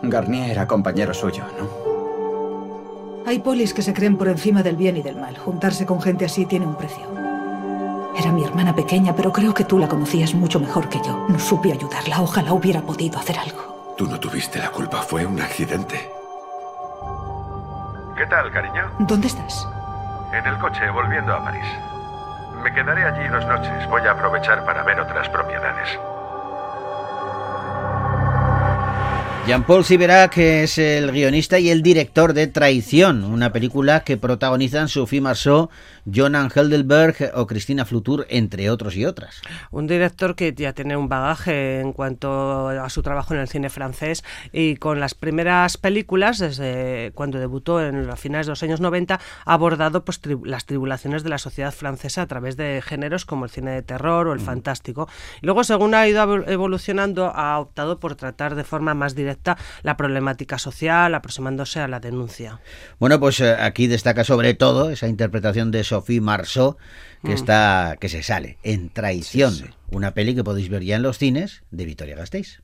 Garnier 0.04 0.52
era 0.52 0.68
compañero 0.68 1.14
suyo, 1.14 1.44
¿no? 1.58 1.92
Hay 3.26 3.40
polis 3.40 3.74
que 3.74 3.82
se 3.82 3.94
creen 3.94 4.18
por 4.18 4.28
encima 4.28 4.64
del 4.64 4.76
bien 4.76 4.98
y 4.98 5.02
del 5.02 5.16
mal. 5.16 5.38
Juntarse 5.38 5.86
con 5.86 6.02
gente 6.02 6.26
así 6.26 6.46
tiene 6.46 6.66
un 6.66 6.76
precio. 6.76 7.04
Era 8.18 8.32
mi 8.32 8.44
hermana 8.44 8.76
pequeña, 8.76 9.16
pero 9.16 9.32
creo 9.32 9.54
que 9.54 9.64
tú 9.64 9.80
la 9.80 9.88
conocías 9.88 10.34
mucho 10.34 10.60
mejor 10.60 10.90
que 10.90 11.00
yo. 11.00 11.26
No 11.30 11.40
supe 11.40 11.72
ayudarla. 11.72 12.22
Ojalá 12.22 12.54
hubiera 12.54 12.82
podido 12.82 13.20
hacer 13.20 13.38
algo. 13.38 13.96
Tú 13.98 14.08
no 14.08 14.20
tuviste 14.20 14.60
la 14.60 14.72
culpa, 14.72 15.02
fue 15.02 15.26
un 15.26 15.40
accidente. 15.40 16.21
¿Qué 18.22 18.28
tal, 18.28 18.52
cariño? 18.52 18.84
¿Dónde 19.00 19.26
estás? 19.26 19.68
En 20.32 20.46
el 20.46 20.56
coche, 20.60 20.88
volviendo 20.92 21.34
a 21.34 21.44
París. 21.44 21.66
Me 22.64 22.72
quedaré 22.72 23.04
allí 23.04 23.28
dos 23.30 23.44
noches. 23.48 23.90
Voy 23.90 24.04
a 24.04 24.12
aprovechar 24.12 24.64
para 24.64 24.84
ver 24.84 25.00
otras 25.00 25.28
propiedades. 25.30 25.90
Jean-Paul 29.48 29.84
Siverac 29.84 30.38
es 30.38 30.78
el 30.78 31.12
guionista 31.12 31.58
y 31.58 31.72
el 31.72 31.82
director 31.82 32.34
de 32.34 32.46
Traición, 32.46 33.24
una 33.24 33.52
película 33.52 34.02
que 34.02 34.18
protagonizan 34.18 34.88
Sophie 34.88 35.20
Marceau, 35.20 35.72
Jonan 36.06 36.50
Heldelberg 36.54 37.32
o 37.36 37.48
Cristina 37.48 37.86
Flutur, 37.86 38.26
entre 38.30 38.70
otros 38.70 38.96
y 38.96 39.06
otras. 39.06 39.42
Un 39.72 39.88
director 39.88 40.36
que 40.36 40.54
ya 40.54 40.74
tiene 40.74 40.98
un 40.98 41.10
bagaje 41.10 41.80
en 41.80 41.94
cuanto 41.94 42.68
a 42.70 42.90
su 42.90 43.02
trabajo 43.02 43.34
en 43.34 43.40
el 43.40 43.48
cine 43.48 43.70
francés 43.70 44.24
y 44.52 44.76
con 44.76 45.00
las 45.00 45.16
primeras 45.16 45.78
películas, 45.78 46.40
desde 46.40 47.12
cuando 47.16 47.40
debutó 47.40 47.82
en 47.82 48.06
los 48.08 48.20
finales 48.20 48.48
de 48.48 48.52
los 48.52 48.64
años 48.64 48.82
90, 48.82 49.20
ha 49.46 49.54
abordado 49.54 50.04
pues, 50.06 50.22
tri- 50.22 50.44
las 50.46 50.66
tribulaciones 50.66 51.24
de 51.24 51.30
la 51.30 51.38
sociedad 51.38 51.74
francesa 51.74 52.22
a 52.24 52.28
través 52.28 52.58
de 52.58 52.82
géneros 52.86 53.26
como 53.26 53.46
el 53.46 53.52
cine 53.52 53.72
de 53.72 53.82
terror 53.82 54.28
o 54.28 54.34
el 54.34 54.40
fantástico. 54.42 55.08
Y 55.42 55.46
luego, 55.46 55.64
según 55.64 55.96
ha 55.96 56.08
ido 56.08 56.24
evol- 56.24 56.50
evolucionando, 56.50 57.32
ha 57.34 57.58
optado 57.60 58.00
por 58.00 58.16
tratar 58.16 58.56
de 58.56 58.64
forma 58.66 58.94
más 58.94 59.16
directa 59.16 59.22
directa 59.22 59.56
la 59.84 59.98
problemática 59.98 60.58
social, 60.58 61.14
aproximándose 61.14 61.80
a 61.80 61.88
la 61.88 62.00
denuncia. 62.00 62.60
Bueno, 63.00 63.20
pues 63.20 63.40
eh, 63.40 63.52
aquí 63.54 63.86
destaca 63.86 64.24
sobre 64.24 64.56
todo 64.56 64.90
esa 64.90 65.08
interpretación 65.08 65.70
de 65.70 65.84
Sophie 65.92 66.22
Marceau 66.22 66.78
que 67.24 67.32
Mm. 67.32 67.40
está 67.42 67.98
que 68.00 68.10
se 68.10 68.24
sale 68.24 68.58
en 68.64 68.90
Traición, 68.90 69.54
una 69.92 70.14
peli 70.14 70.34
que 70.36 70.44
podéis 70.44 70.70
ver 70.70 70.84
ya 70.84 70.96
en 70.96 71.04
los 71.04 71.18
cines 71.18 71.64
de 71.70 71.86
Vitoria 71.86 72.16
Gasteiz. 72.16 72.62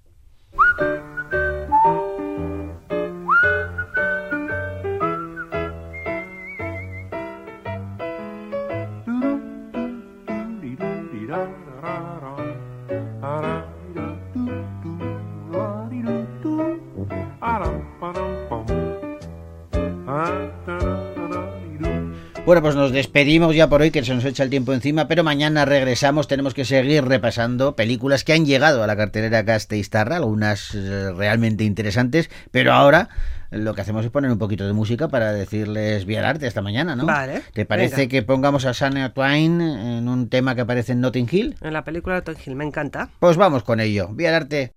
Bueno, 22.47 22.61
pues 22.61 22.75
nos 22.75 22.93
despedimos 22.93 23.53
ya 23.53 23.67
por 23.67 23.81
hoy, 23.81 23.91
que 23.91 24.05
se 24.05 24.15
nos 24.15 24.23
echa 24.23 24.41
el 24.41 24.49
tiempo 24.49 24.71
encima, 24.71 25.09
pero 25.09 25.21
mañana 25.21 25.65
regresamos. 25.65 26.29
Tenemos 26.29 26.53
que 26.53 26.63
seguir 26.63 27.03
repasando 27.03 27.75
películas 27.75 28.23
que 28.23 28.31
han 28.31 28.45
llegado 28.45 28.81
a 28.81 28.87
la 28.87 28.95
cartelera 28.95 29.41
Gasteiztarra, 29.41 30.15
algunas 30.15 30.73
eh, 30.73 31.11
realmente 31.11 31.65
interesantes, 31.65 32.29
pero 32.51 32.71
ahora 32.71 33.09
lo 33.51 33.73
que 33.73 33.81
hacemos 33.81 34.05
es 34.05 34.11
poner 34.11 34.31
un 34.31 34.37
poquito 34.37 34.65
de 34.65 34.71
música 34.71 35.09
para 35.09 35.33
decirles 35.33 36.05
bien 36.05 36.23
arte 36.23 36.47
esta 36.47 36.61
mañana, 36.61 36.95
¿no? 36.95 37.05
Vale, 37.05 37.41
¿Te 37.51 37.65
parece 37.65 37.97
venga. 37.97 38.11
que 38.11 38.23
pongamos 38.23 38.63
a 38.63 38.71
Shania 38.71 39.13
Twain 39.13 39.59
en 39.59 40.07
un 40.07 40.29
tema 40.29 40.55
que 40.55 40.61
aparece 40.61 40.93
en 40.93 41.01
Notting 41.01 41.27
Hill? 41.29 41.57
En 41.59 41.73
la 41.73 41.83
película 41.83 42.21
Tom 42.21 42.35
Hill, 42.45 42.55
me 42.55 42.63
encanta. 42.63 43.09
Pues 43.19 43.35
vamos 43.35 43.63
con 43.63 43.81
ello. 43.81 44.07
Bien 44.13 44.33
arte. 44.33 44.71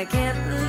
I 0.00 0.06
can't 0.06 0.59